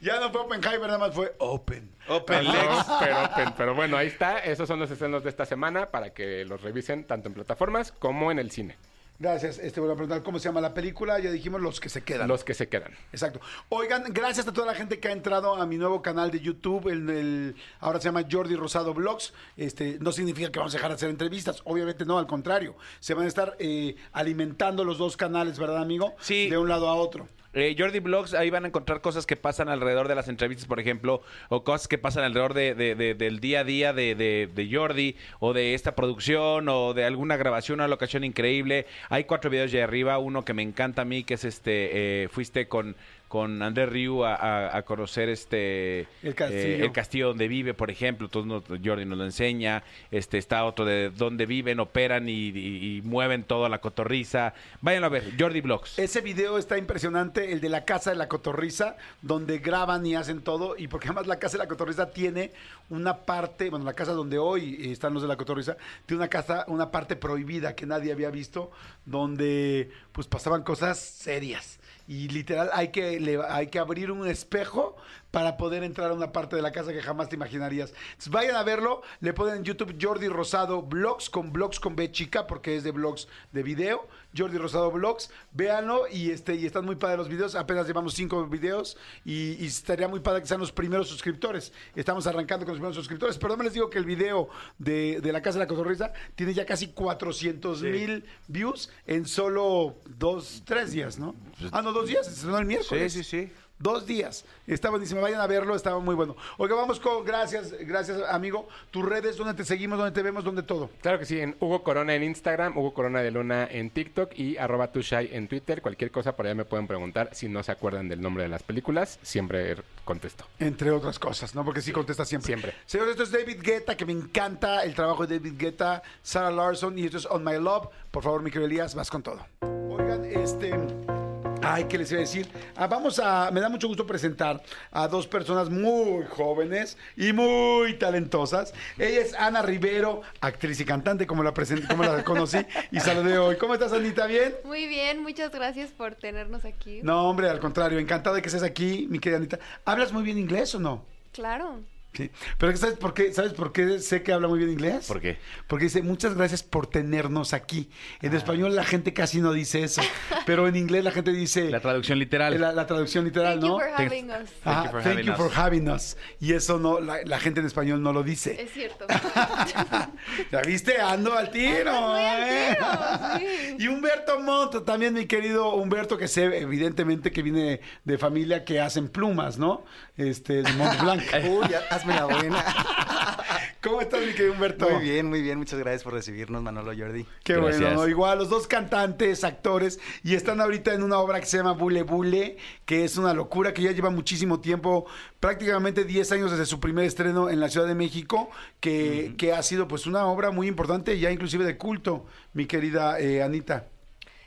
[0.00, 1.90] Ya no fue Oppenheimer, nada más fue Open.
[2.08, 2.86] Open No, Legs.
[3.00, 3.54] pero, open.
[3.56, 4.38] pero bueno, ahí está.
[4.38, 8.30] Esos son los estrenos de esta semana para que los revisen tanto en plataformas como
[8.30, 8.76] en el cine.
[9.18, 9.58] Gracias.
[9.58, 11.18] Este, voy a preguntar cómo se llama la película.
[11.20, 12.26] Ya dijimos los que se quedan.
[12.28, 12.92] Los que se quedan.
[13.12, 13.40] Exacto.
[13.68, 16.88] Oigan, gracias a toda la gente que ha entrado a mi nuevo canal de YouTube.
[16.88, 19.32] El, el- ahora se llama Jordi Rosado Vlogs.
[19.56, 21.62] Este, no significa que vamos a dejar de hacer entrevistas.
[21.64, 22.74] Obviamente no, al contrario.
[23.00, 26.14] Se van a estar eh, alimentando los dos canales, ¿verdad, amigo?
[26.20, 26.48] Sí.
[26.50, 27.28] De un lado a otro.
[27.56, 30.80] Eh, Jordi Blogs, ahí van a encontrar cosas que pasan alrededor de las entrevistas, por
[30.80, 34.48] ejemplo, o cosas que pasan alrededor de, de- de- del día a día de, de-
[34.52, 38.86] de Jordi, o de esta producción, o de alguna grabación, una locación increíble.
[39.08, 42.28] Hay cuatro videos allá arriba, uno que me encanta a mí, que es este, eh,
[42.28, 42.96] fuiste con
[43.34, 46.62] con Andrés Riu a, a- a conocer este El castillo.
[46.62, 49.82] eh, el castillo donde vive, por ejemplo, entonces Jordi nos lo enseña,
[50.12, 54.54] este está otro de dónde viven, operan y, y- y mueven toda la cotorriza.
[54.82, 55.98] Vayan a ver, Jordi Blogs.
[55.98, 60.40] Ese video está impresionante, el de la casa de la cotorriza, donde graban y hacen
[60.40, 62.52] todo, y porque además la casa de la cotorriza tiene
[62.88, 65.76] una parte, bueno, la casa donde hoy están los de la cotorriza,
[66.06, 68.70] tiene una casa, una parte prohibida que nadie había visto,
[69.06, 71.80] donde pues pasaban cosas serias.
[72.06, 74.96] Y literal hay que, le- hay que abrir un espejo
[75.34, 77.92] para poder entrar a una parte de la casa que jamás te imaginarías.
[78.10, 82.12] Entonces, vayan a verlo, le ponen en YouTube Jordi Rosado Blogs con blogs con B
[82.12, 84.06] chica porque es de blogs de video.
[84.36, 87.56] Jordi Rosado Blogs, véanlo y este y están muy padres los videos.
[87.56, 91.72] Apenas llevamos cinco videos y, y estaría muy padre que sean los primeros suscriptores.
[91.96, 95.20] Estamos arrancando con los primeros suscriptores, pero no me les digo que el video de,
[95.20, 100.62] de la Casa de la Cotorriza tiene ya casi 400 mil views en solo dos,
[100.64, 101.34] tres días, ¿no?
[101.72, 103.12] Ah, no, dos días, se el miércoles.
[103.12, 103.52] Sí, sí, sí.
[103.78, 104.44] Dos días.
[104.66, 105.20] Está buenísimo.
[105.20, 106.36] Vayan a verlo, estaba muy bueno.
[106.58, 107.24] Oiga, vamos con.
[107.24, 108.68] Gracias, gracias, amigo.
[108.90, 110.90] Tus redes, donde te seguimos, donde te vemos, donde todo.
[111.02, 114.56] Claro que sí, en Hugo Corona en Instagram, Hugo Corona de Luna en TikTok y
[114.56, 115.82] arroba tushai en Twitter.
[115.82, 117.30] Cualquier cosa por allá me pueden preguntar.
[117.32, 120.44] Si no se acuerdan del nombre de las películas, siempre contesto.
[120.60, 121.64] Entre otras cosas, ¿no?
[121.64, 122.46] Porque sí contesta siempre.
[122.46, 122.74] Siempre.
[122.86, 126.98] Señores, esto es David Guetta, que me encanta el trabajo de David Guetta, Sarah Larson,
[126.98, 127.88] y esto es On My Love.
[128.10, 129.44] Por favor, mi querido Elías, vas con todo.
[129.60, 131.23] Oigan, este.
[131.66, 132.46] Ay, ¿qué les iba a decir?
[132.76, 133.50] Ah, vamos a.
[133.50, 138.74] Me da mucho gusto presentar a dos personas muy jóvenes y muy talentosas.
[138.98, 142.58] Ella es Ana Rivero, actriz y cantante, como la, present- como la conocí
[142.90, 143.56] y saludé hoy.
[143.56, 144.26] ¿Cómo estás, Anita?
[144.26, 144.54] ¿Bien?
[144.64, 147.00] Muy bien, muchas gracias por tenernos aquí.
[147.02, 149.58] No, hombre, al contrario, encantado de que estés aquí, mi querida Anita.
[149.84, 151.04] ¿Hablas muy bien inglés o no?
[151.32, 151.80] Claro.
[152.14, 152.30] Sí.
[152.58, 153.32] Pero ¿sabes por qué?
[153.32, 155.06] ¿Sabes por qué sé que habla muy bien inglés?
[155.06, 155.38] ¿Por qué?
[155.66, 157.90] Porque dice, muchas gracias por tenernos aquí.
[158.22, 160.00] En español la gente casi no dice eso,
[160.46, 161.70] pero en inglés la gente dice...
[161.70, 162.60] La traducción literal.
[162.60, 163.78] La, la traducción literal, Thank ¿no?
[163.78, 164.50] you for having us.
[164.64, 165.38] Ajá, you for thank having you us.
[165.38, 166.16] for having us.
[166.40, 168.62] Y eso no, la, la gente en español no lo dice.
[168.62, 169.06] Es cierto.
[170.52, 171.00] ¿Ya viste?
[171.00, 171.90] Ando al tiro.
[172.14, 172.76] al ¿eh?
[172.76, 173.76] tiro, sí.
[173.80, 178.80] Y Humberto Montt, también mi querido Humberto, que sé evidentemente que viene de familia que
[178.80, 179.84] hacen plumas, ¿no?
[180.16, 181.22] Este, de Mont Blanc.
[181.44, 182.64] Uy, ya- hazme la buena.
[183.82, 184.88] ¿Cómo estás, mi querido Humberto?
[184.88, 185.58] Muy bien, muy bien.
[185.58, 187.26] Muchas gracias por recibirnos, Manolo Jordi.
[187.42, 187.80] Qué Gracias.
[187.80, 188.08] bueno, ¿no?
[188.08, 192.02] igual los dos cantantes, actores, y están ahorita en una obra que se llama Bule
[192.02, 195.06] Bule, que es una locura, que ya lleva muchísimo tiempo,
[195.38, 198.50] prácticamente 10 años desde su primer estreno en la Ciudad de México,
[198.80, 203.20] que, que ha sido pues una obra muy importante, ya inclusive de culto, mi querida
[203.20, 203.88] eh, Anita.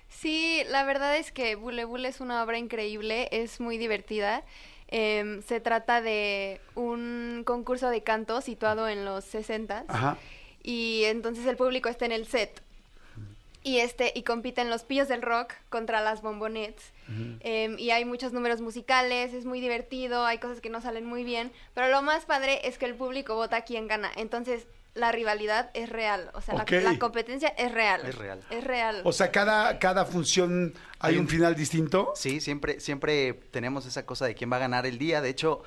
[0.10, 4.44] Sí, la verdad es que Bule Bule es una obra increíble, es muy divertida.
[4.90, 10.18] Em, se trata de un concurso de canto situado en los 60 Ajá.
[10.64, 12.62] y entonces el público está en el set.
[13.64, 16.94] Y este y compiten los pillos del rock contra las bombonets
[17.40, 21.24] Em, y hay muchos números musicales es muy divertido hay cosas que no salen muy
[21.24, 21.52] bien.
[21.74, 24.12] Pero lo más padre es que el público vota quién gana.
[24.16, 24.68] Entonces
[24.98, 28.42] la rivalidad es real o sea la- la, competencia es real Es real.
[28.50, 32.12] es real O sea, cada, cada función hay un un- final distinto.
[32.16, 35.22] Sí, siempre, siempre tenemos esa cosa de quién va a ganar el día.
[35.22, 35.62] De hecho,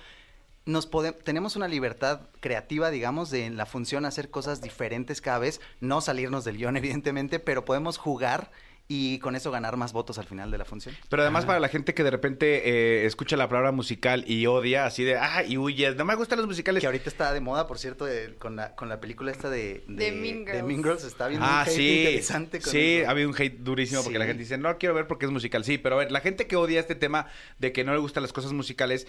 [0.67, 5.39] nos pode- tenemos una libertad creativa, digamos, de en la función hacer cosas diferentes cada
[5.39, 8.51] vez, no salirnos del guion, evidentemente, pero podemos jugar
[8.93, 10.93] y con eso ganar más votos al final de la función.
[11.09, 14.85] Pero además para la gente que de repente eh, escucha la palabra musical y odia,
[14.85, 16.81] así de, ah, y huye, no me gustan los musicales.
[16.81, 19.85] Que ahorita está de moda, por cierto, de- con, la, con la película esta de,
[19.87, 20.83] De Mean Girls.
[20.83, 21.05] Girls.
[21.05, 21.99] Está viendo Ah, un hate sí.
[21.99, 23.09] interesante con sí, eso.
[23.09, 25.63] ha habido un hate durísimo porque la gente dice, no quiero ver porque es musical.
[25.65, 27.27] Sí, pero a ver, la gente que odia este tema
[27.61, 29.07] de que no le gustan las cosas musicales,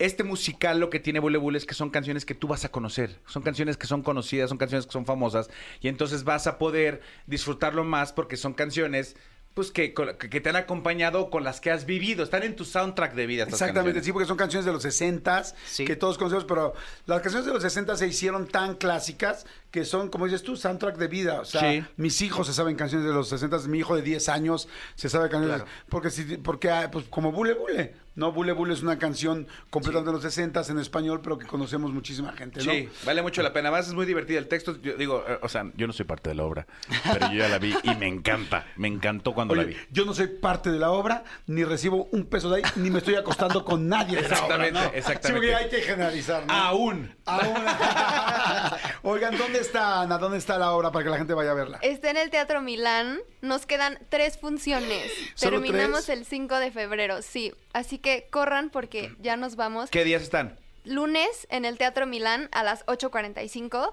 [0.00, 2.70] este musical lo que tiene Bule Bule es que son canciones que tú vas a
[2.72, 3.20] conocer.
[3.26, 5.50] Son canciones que son conocidas, son canciones que son famosas.
[5.80, 9.14] Y entonces vas a poder disfrutarlo más porque son canciones.
[9.54, 12.64] Pues que, que que te han acompañado con las que has vivido, están en tu
[12.64, 13.42] soundtrack de vida.
[13.42, 14.06] estas Exactamente, canciones.
[14.06, 15.84] sí, porque son canciones de los 60 Sí.
[15.84, 16.72] que todos conocemos, pero
[17.06, 20.96] las canciones de los 60 se hicieron tan clásicas que son, como dices tú, soundtrack
[20.98, 21.40] de vida.
[21.40, 21.84] O sea, Sí.
[21.96, 25.28] mis hijos se saben canciones de los 60, mi hijo de 10 años se sabe
[25.28, 25.62] canciones.
[25.62, 25.70] Claro.
[25.88, 28.32] Porque, si, porque ah, pues, como Bule Bule, ¿no?
[28.32, 32.32] Bule Bule es una canción completamente de los 60 en español, pero que conocemos muchísima
[32.34, 32.70] gente, ¿no?
[32.70, 33.70] Sí, vale mucho la pena.
[33.70, 34.76] Además es muy divertida el texto.
[34.80, 36.66] Yo digo, eh, o sea, yo no soy parte de la obra,
[37.12, 38.66] pero yo ya la vi y me encanta.
[38.76, 39.74] Me encantó cuando la vi.
[39.90, 42.98] yo no soy parte de la obra, ni recibo un peso de ahí, ni me
[42.98, 44.84] estoy acostando con nadie de la obra, Exactamente, ¿no?
[44.94, 45.26] exactamente.
[45.28, 46.52] Sí, porque hay que generalizar, ¿no?
[46.52, 47.14] Aún.
[47.24, 47.64] Aún.
[49.02, 50.18] Oigan, ¿dónde está, Ana?
[50.18, 51.78] ¿Dónde está la obra para que la gente vaya a verla?
[51.80, 53.18] Está en el Teatro Milán.
[53.40, 55.10] Nos quedan tres funciones.
[55.34, 56.18] ¿Solo Terminamos tres?
[56.18, 57.54] el 5 de febrero, sí.
[57.72, 59.90] Así que corran porque ya nos vamos.
[59.90, 60.58] ¿Qué días están?
[60.84, 63.92] Lunes en el Teatro Milán a las 8.45.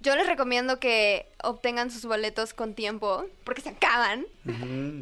[0.00, 4.26] Yo les recomiendo que obtengan sus boletos con tiempo porque se acaban.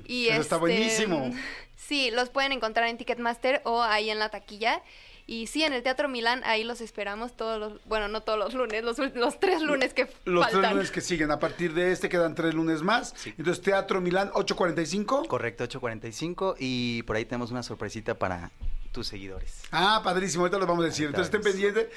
[0.06, 1.32] Y Eso está este, buenísimo.
[1.78, 4.82] Sí, los pueden encontrar en Ticketmaster o ahí en la taquilla.
[5.30, 8.54] Y sí, en el Teatro Milán, ahí los esperamos todos los, bueno, no todos los
[8.54, 10.62] lunes, los, ul- los tres lunes que Los faltan.
[10.62, 11.30] tres lunes que siguen.
[11.30, 13.14] A partir de este quedan tres lunes más.
[13.36, 15.26] Entonces, Teatro Milán, 8.45.
[15.26, 18.50] Correcto, 8.45 y por ahí tenemos una sorpresita para
[18.92, 19.62] tus seguidores.
[19.70, 21.06] Ah, padrísimo, ahorita lo vamos a decir.
[21.06, 21.88] Entonces estén pendientes.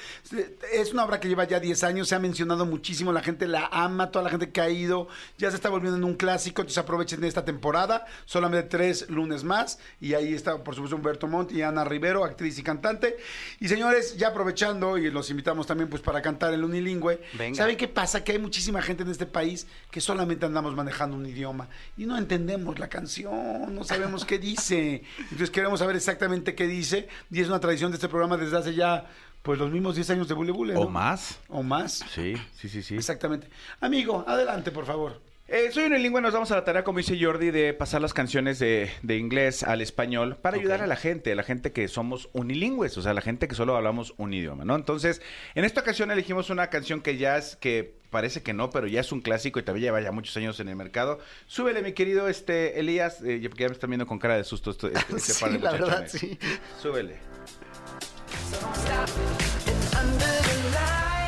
[0.72, 3.66] Es una obra que lleva ya 10 años, se ha mencionado muchísimo, la gente la
[3.72, 6.78] ama, toda la gente que ha ido, ya se está volviendo en un clásico, entonces
[6.78, 11.62] aprovechen esta temporada, solamente tres lunes más, y ahí está, por supuesto, Humberto Montt y
[11.62, 13.16] Ana Rivero, actriz y cantante.
[13.58, 17.56] Y señores, ya aprovechando, y los invitamos también pues para cantar el unilingüe, Venga.
[17.56, 18.22] ¿saben qué pasa?
[18.22, 22.18] Que hay muchísima gente en este país que solamente andamos manejando un idioma y no
[22.18, 25.02] entendemos la canción, no sabemos qué dice.
[25.18, 26.91] Entonces queremos saber exactamente qué dice
[27.30, 29.06] y es una tradición de este programa desde hace ya
[29.42, 30.90] pues los mismos 10 años de Bule Bule, ¿O ¿no?
[30.90, 31.40] más?
[31.48, 32.04] O más.
[32.14, 32.94] Sí, sí, sí, sí.
[32.94, 33.48] Exactamente.
[33.80, 35.20] Amigo, adelante, por favor.
[35.48, 38.58] Eh, soy unilingüe, nos vamos a la tarea, como dice Jordi, de pasar las canciones
[38.58, 42.30] de, de inglés al español para ayudar a la gente, a la gente que somos
[42.32, 44.76] unilingües, o sea, la gente que solo hablamos un idioma, ¿no?
[44.76, 45.20] Entonces,
[45.54, 49.00] en esta ocasión elegimos una canción que ya es, que parece que no, pero ya
[49.00, 51.18] es un clásico y también lleva ya muchos años en el mercado.
[51.48, 54.70] Súbele, mi querido este Elías, eh, porque ya me están viendo con cara de susto
[54.70, 56.38] esto, este, este par de Sí, la verdad, sí.
[56.80, 57.16] Súbele.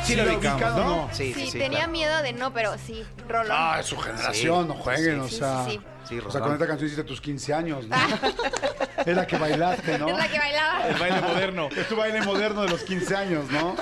[0.03, 0.95] Sí, Sí lo ubicamos, ubicado, ¿no?
[1.07, 1.09] ¿no?
[1.13, 1.91] Sí, Sí, sí, sí, tenía claro.
[1.91, 3.51] miedo de no, pero sí, Rolón.
[3.51, 4.67] Ah, es su generación, Sí.
[4.67, 5.65] no jueguen, o Sí, sí, sea.
[5.65, 5.79] sí, sí.
[6.07, 7.95] Sí, o sea, con esta canción hiciste tus 15 años, ¿no?
[9.05, 10.09] es la que bailaste, ¿no?
[10.09, 10.87] Es la que bailaba.
[10.87, 11.69] El baile moderno.
[11.75, 13.75] Es tu baile moderno de los 15 años, ¿no?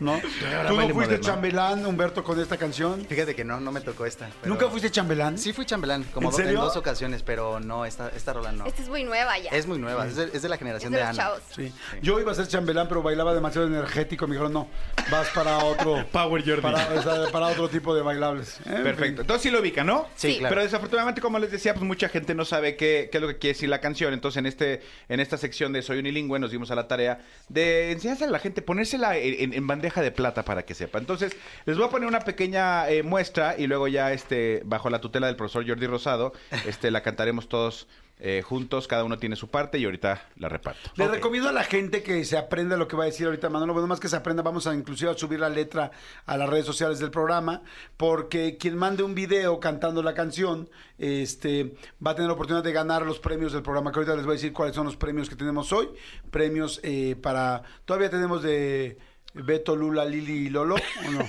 [0.00, 0.18] ¿No?
[0.20, 1.18] ¿Tú no fuiste moderno.
[1.20, 3.04] chambelán, Humberto, con esta canción?
[3.06, 4.28] Fíjate que no, no me tocó esta.
[4.40, 5.38] pero- ¿Nunca fuiste chambelán?
[5.38, 6.60] Sí fui chambelán, como ¿En do- serio?
[6.60, 8.66] dos ocasiones, pero no, esta, esta rola no.
[8.66, 9.50] Esta es muy nueva ya.
[9.50, 11.22] Es muy nueva, es de, es de la Es generación de de, los Ana.
[11.22, 11.42] chavos.
[11.54, 11.72] Sí.
[12.02, 14.26] Yo iba a ser chambelán, pero bailaba demasiado energético.
[14.26, 14.68] Me dijeron, no,
[15.10, 16.04] vas para otro...
[16.12, 16.60] Power Jordi.
[16.62, 18.58] Para, o sea, para otro tipo de bailables.
[18.66, 19.02] En Perfecto.
[19.04, 19.20] fin.
[19.20, 20.06] Entonces sí lo ubica, ¿no?
[20.16, 20.38] Sí, Sí.
[20.38, 20.50] claro.
[20.54, 23.38] Pero desafortunadamente, como les decía, pues mucha gente no sabe qué, qué es lo que
[23.38, 24.12] quiere decir la canción.
[24.12, 27.92] Entonces, en este, en esta sección de Soy Unilingüe nos dimos a la tarea de
[27.92, 30.98] enseñársela a la gente, ponérsela en, en- en bandeja de plata para que sepa.
[30.98, 35.00] Entonces, les voy a poner una pequeña eh, muestra y luego ya este, bajo la
[35.00, 36.32] tutela del profesor Jordi Rosado,
[36.66, 37.86] este, la cantaremos todos
[38.18, 40.90] eh, juntos, cada uno tiene su parte y ahorita la reparto.
[40.96, 41.12] Le Ok.
[41.12, 43.74] recomiendo a la gente que se aprenda lo que va a decir ahorita Manolo.
[43.74, 45.90] Bueno, más que se aprenda, vamos a inclusive a subir la letra
[46.24, 47.62] a las redes sociales del programa,
[47.98, 50.68] porque quien mande un video cantando la canción,
[50.98, 51.74] este,
[52.04, 53.92] va a tener la oportunidad de ganar los premios del programa.
[53.92, 55.90] Que ahorita les voy a decir cuáles son los premios que tenemos hoy.
[56.30, 57.62] Premios eh, para.
[57.84, 58.96] Todavía tenemos de
[59.44, 61.20] Beto, Lula, Lili y Lolo, ¿o no?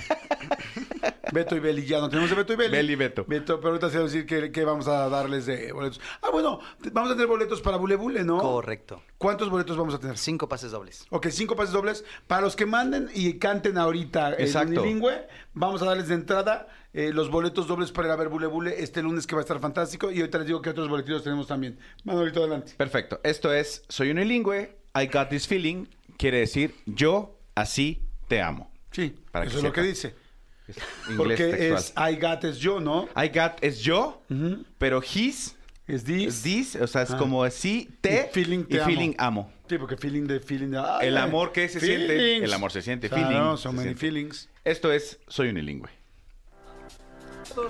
[1.32, 2.72] Beto y Beli, ya no tenemos de Beto y Beli.
[2.76, 3.24] Beli y Beto.
[3.26, 6.00] Beto, pero ahorita se va a decir que, que vamos a darles de boletos.
[6.22, 6.60] Ah, bueno,
[6.92, 8.38] vamos a tener boletos para Bule Bule, ¿no?
[8.38, 9.02] Correcto.
[9.18, 10.16] ¿Cuántos boletos vamos a tener?
[10.16, 11.06] Cinco pases dobles.
[11.10, 12.04] Ok, cinco pases dobles.
[12.26, 14.80] Para los que manden y canten ahorita Exacto.
[14.80, 18.46] unilingüe, vamos a darles de entrada eh, los boletos dobles para ir a ver Bule
[18.46, 20.10] Bule este lunes que va a estar fantástico.
[20.10, 21.78] Y ahorita les digo que otros boletitos tenemos también.
[22.04, 22.72] Manolito, adelante.
[22.76, 23.20] Perfecto.
[23.22, 25.86] Esto es Soy Unilingüe, I got this feeling,
[26.16, 28.70] quiere decir yo así te amo.
[28.90, 30.14] Sí, Para que eso es lo que dice.
[30.66, 30.76] Es
[31.16, 32.10] Porque textual.
[32.10, 33.08] es I got es yo, ¿no?
[33.16, 34.22] I got es yo,
[34.78, 35.56] pero his
[35.86, 36.26] Es this.
[36.26, 37.16] es this, o sea, es Ah.
[37.16, 38.86] como sí, te Y feeling te y amo.
[38.86, 39.52] feeling amo.
[39.68, 40.78] Sí, porque feeling de feeling de...
[40.78, 44.00] ay, El amor que se siente, el amor se siente, feeling, so se many siente.
[44.00, 44.48] feelings.
[44.64, 45.88] Esto es Soy Unilingüe.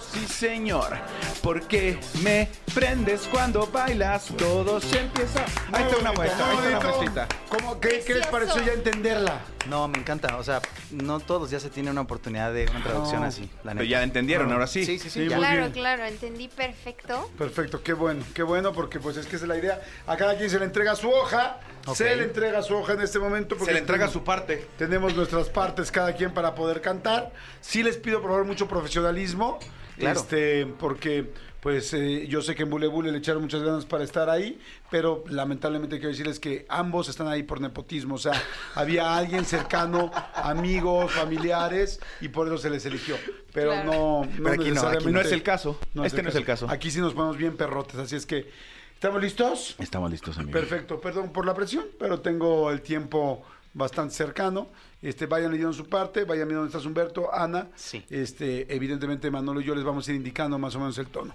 [0.00, 0.96] Sí, señor,
[1.42, 5.44] porque me prendes cuando bailas, todo se empieza.
[5.72, 7.28] Ahí está una muestra, ahí está una Manolito, muestrita.
[7.48, 9.40] ¿Cómo, qué, ¿Qué les pareció ya entenderla?
[9.68, 10.36] No, me encanta.
[10.36, 10.60] O sea,
[10.90, 13.50] no todos días se tiene una oportunidad de una traducción así.
[13.64, 14.84] La Pero ya entendieron, ahora sí.
[14.84, 15.20] Sí, sí, sí.
[15.24, 15.36] Sí, ya.
[15.36, 15.72] muy Claro, bien.
[15.72, 17.30] claro, entendí perfecto.
[17.36, 19.80] Perfecto, qué bueno, qué bueno, porque pues es que esa es la idea.
[20.06, 21.96] A cada quien se le entrega su hoja, Ok.
[21.96, 23.56] se le entrega su hoja en este momento.
[23.56, 24.66] Porque Se le entrega tenemos- su parte.
[24.78, 27.32] Tenemos nuestras partes cada quien para poder cantar.
[27.60, 29.58] Sí les pido por favor mucho profesionalismo,
[29.98, 30.20] Claro.
[30.20, 31.30] este, porque
[31.60, 34.60] pues eh, yo sé que en Bule Bule le echaron muchas ganas para estar ahí,
[34.92, 38.32] pero lamentablemente quiero decirles que ambos están ahí por nepotismo, o sea,
[38.76, 43.16] había alguien cercano, amigos, familiares, y por eso se les eligió.
[43.52, 43.90] Pero Claro.
[43.92, 45.78] no, no Pero aquí no, aquí necesariamente- no es el caso.
[46.04, 46.66] Este no es el caso.
[46.70, 48.48] Aquí sí nos ponemos bien perrotes, así es que,
[48.94, 49.74] ¿estamos listos?
[49.80, 50.60] Estamos listos, amigos.
[50.60, 53.44] Perfecto, perdón por la presión, pero tengo el tiempo
[53.78, 54.68] bastante cercano.
[55.00, 57.68] Este, vayan leyendo su parte, vayan viendo dónde estás Humberto, Ana.
[57.76, 58.04] Sí.
[58.10, 61.34] Este, evidentemente Manolo y yo les vamos a ir indicando más o menos el tono.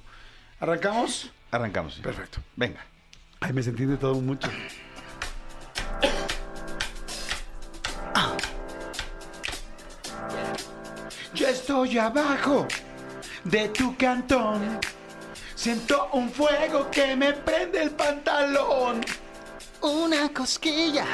[0.60, 1.32] ¿Arrancamos?
[1.50, 1.96] Arrancamos.
[1.96, 2.40] Perfecto.
[2.56, 2.86] Venga.
[3.40, 4.50] Ay, me sentí de todo mucho.
[8.14, 8.38] Ah.
[11.34, 12.68] Yo estoy abajo
[13.44, 14.80] de tu cantón.
[15.56, 19.02] Siento un fuego que me prende el pantalón.
[19.82, 21.06] Una cosquilla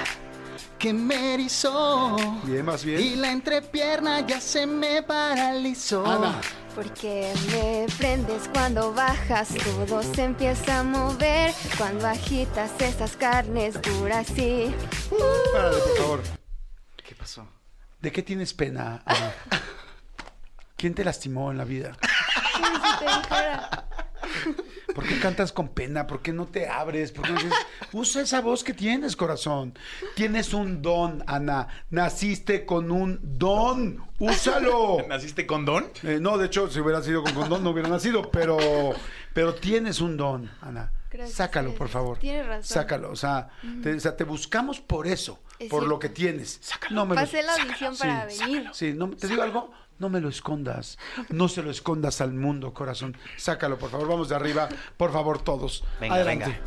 [0.79, 2.15] que me erizó.
[2.43, 3.21] Bien, más Y bien.
[3.21, 6.05] la entrepierna ya se me paralizó.
[6.05, 6.39] Ana,
[6.73, 11.53] Porque me prendes cuando bajas, todo se empieza a mover.
[11.77, 14.73] Cuando agitas esas carnes duras, sí.
[15.51, 16.23] párale, por favor.
[17.05, 17.45] ¿Qué pasó?
[18.01, 19.33] ¿De qué tienes pena, Ana?
[20.77, 21.97] ¿Quién te lastimó en la vida?
[24.99, 26.05] ¿Por qué cantas con pena?
[26.07, 27.13] ¿Por qué no te abres?
[27.13, 27.53] ¿Por qué no dices,
[27.93, 29.73] usa esa voz que tienes, corazón?
[30.13, 31.69] Tienes un don, Ana.
[31.89, 34.03] Naciste con un don.
[34.19, 34.97] Úsalo.
[35.07, 35.85] ¿Naciste con don?
[36.03, 38.57] Eh, no, de hecho, si hubiera sido con condón no hubiera nacido, pero,
[39.33, 40.91] pero tienes un don, Ana.
[41.09, 42.17] Gracias, Sácalo, por favor.
[42.17, 42.63] Tienes razón.
[42.65, 43.47] Sácalo, o sea,
[43.81, 46.59] te, o sea, te buscamos por eso, Es por lo que tienes.
[46.61, 46.93] Sácalo.
[46.93, 48.67] No me lo- Pasé la audición para venir.
[48.73, 50.97] Sí, no, te digo algo, no me lo escondas.
[51.29, 53.15] No se lo escondas al mundo, corazón.
[53.37, 54.07] Sácalo, por favor.
[54.07, 55.83] Vamos de arriba, por favor, todos.
[55.99, 56.45] Venga, Adelante.
[56.45, 56.59] venga.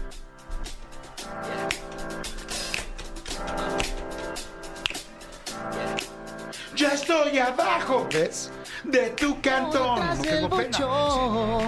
[6.74, 8.50] Yo estoy abajo, ¿ves?
[8.84, 10.20] De tu cantón.
[10.22, 11.60] Tengo bocho.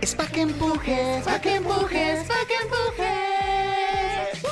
[0.00, 4.42] Es pa' que empujes, pa' que empujes, pa' que empujes.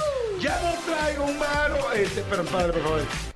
[0.41, 1.93] Ya no traigo un varo.
[1.93, 3.36] Este, pero padre, por favor.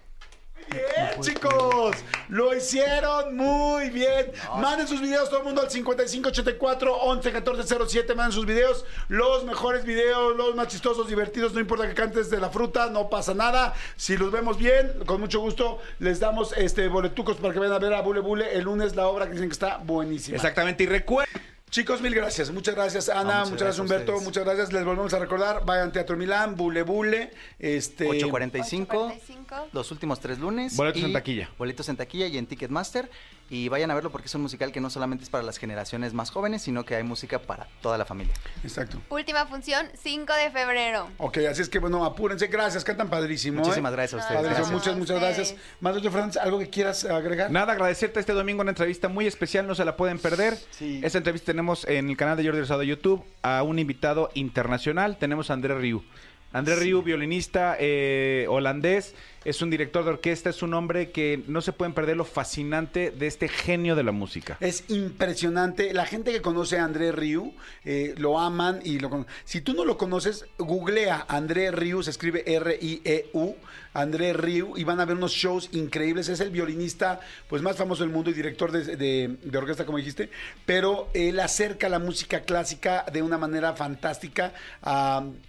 [0.70, 1.96] Bien, chicos,
[2.28, 4.30] lo hicieron muy bien.
[4.60, 8.14] Manden sus videos todo el mundo al 5584 11 14 07.
[8.14, 11.52] Manden sus videos, los mejores videos, los más chistosos, divertidos.
[11.54, 13.74] No importa que cantes de la fruta, no pasa nada.
[13.96, 17.78] Si los vemos bien, con mucho gusto les damos este boletucos para que vayan a
[17.78, 20.36] ver a Bule Bule el lunes la obra que dicen que está buenísima.
[20.36, 20.84] Exactamente.
[20.84, 21.30] Y recuerda.
[21.70, 22.50] Chicos, mil gracias.
[22.50, 23.22] Muchas gracias, Ana.
[23.22, 24.12] Muchas muchas gracias, Humberto.
[24.12, 24.24] ustedes.
[24.24, 24.72] Muchas gracias.
[24.72, 25.64] Les volvemos a recordar.
[25.64, 27.30] Vayan Teatro Milán, Bule Bule.
[27.60, 29.68] Este, 8.45, 8:45.
[29.72, 30.76] los últimos tres lunes.
[30.76, 31.50] Boletos y en taquilla.
[31.56, 33.08] Boletos en taquilla y en Ticketmaster.
[33.50, 36.14] Y vayan a verlo porque es un musical que no solamente es para las generaciones
[36.14, 38.32] más jóvenes, sino que hay música para toda la familia.
[38.62, 39.00] Exacto.
[39.10, 41.08] Última función, 5 de febrero.
[41.18, 42.46] Ok, así es que bueno, apúrense.
[42.46, 43.60] Gracias, cantan padrísimo.
[43.60, 43.96] Muchísimas ¿eh?
[43.96, 44.40] gracias a ustedes.
[44.40, 44.68] Padrísimo.
[44.68, 44.96] Gracias.
[44.96, 45.54] Muchas, muchas gracias.
[45.80, 47.50] Manuel Fernández, ¿algo que quieras agregar?
[47.50, 50.56] Nada, agradecerte este domingo una entrevista muy especial, no se la pueden perder.
[50.70, 51.00] Sí.
[51.02, 55.16] Esta entrevista tenemos en el canal de Jordi Rosado de YouTube a un invitado internacional,
[55.18, 56.04] tenemos a André Riu.
[56.52, 59.14] André Riu, violinista eh, holandés,
[59.44, 63.10] es un director de orquesta, es un hombre que no se pueden perder lo fascinante
[63.10, 64.56] de este genio de la música.
[64.60, 65.94] Es impresionante.
[65.94, 69.84] La gente que conoce a André Riu eh, lo aman y lo Si tú no
[69.84, 73.56] lo conoces, googlea André Riu, se escribe R-I-E-U,
[73.92, 76.28] André Riu, y van a ver unos shows increíbles.
[76.28, 80.30] Es el violinista pues más famoso del mundo y director de, de- orquesta, como dijiste,
[80.64, 84.52] pero él acerca la música clásica de una manera fantástica,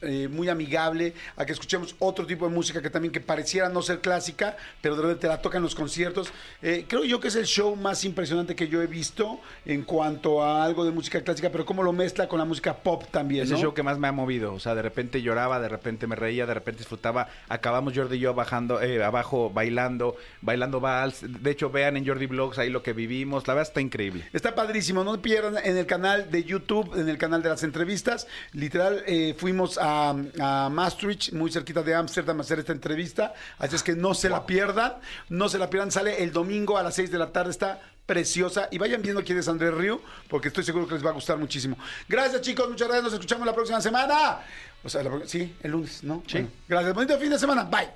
[0.01, 3.80] eh, muy amigable, a que escuchemos otro tipo de música que también que pareciera no
[3.81, 6.31] ser clásica, pero de repente la tocan en los conciertos.
[6.61, 10.43] Eh, creo yo que es el show más impresionante que yo he visto en cuanto
[10.43, 13.49] a algo de música clásica, pero cómo lo mezcla con la música pop también, Es
[13.49, 13.55] ¿no?
[13.57, 14.53] el show que más me ha movido.
[14.53, 17.27] O sea, de repente lloraba, de repente me reía, de repente disfrutaba.
[17.49, 21.21] Acabamos Jordi y yo bajando, eh, abajo bailando, bailando vals.
[21.21, 23.47] De hecho, vean en Jordi Vlogs ahí lo que vivimos.
[23.47, 24.27] La verdad está increíble.
[24.33, 28.27] Está padrísimo, no pierdan en el canal de YouTube, en el canal de las entrevistas.
[28.53, 33.33] Literal, eh, fuimos a, a Maastricht, muy cerquita de Ámsterdam, a hacer esta entrevista.
[33.57, 34.93] Así es que no se la pierdan,
[35.29, 35.91] no se la pierdan.
[35.91, 38.67] Sale el domingo a las 6 de la tarde, está preciosa.
[38.71, 41.37] Y vayan viendo quién es Andrés Río, porque estoy seguro que les va a gustar
[41.37, 41.77] muchísimo.
[42.07, 43.05] Gracias, chicos, muchas gracias.
[43.05, 44.39] Nos escuchamos la próxima semana.
[44.83, 46.23] O sea, la sí, el lunes, ¿no?
[46.27, 46.33] Sí.
[46.33, 46.93] Bueno, gracias.
[46.93, 47.63] Bonito fin de semana.
[47.63, 47.89] Bye.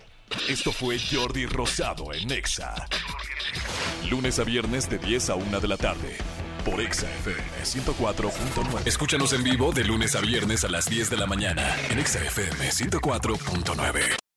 [0.48, 2.74] Esto fue Jordi Rosado en Exa.
[4.10, 6.18] Lunes a viernes de 10 a 1 de la tarde.
[6.64, 8.88] Por Exa FM 104.9.
[8.88, 11.76] Escúchanos en vivo de lunes a viernes a las 10 de la mañana.
[11.90, 14.25] En Exa FM 104.9.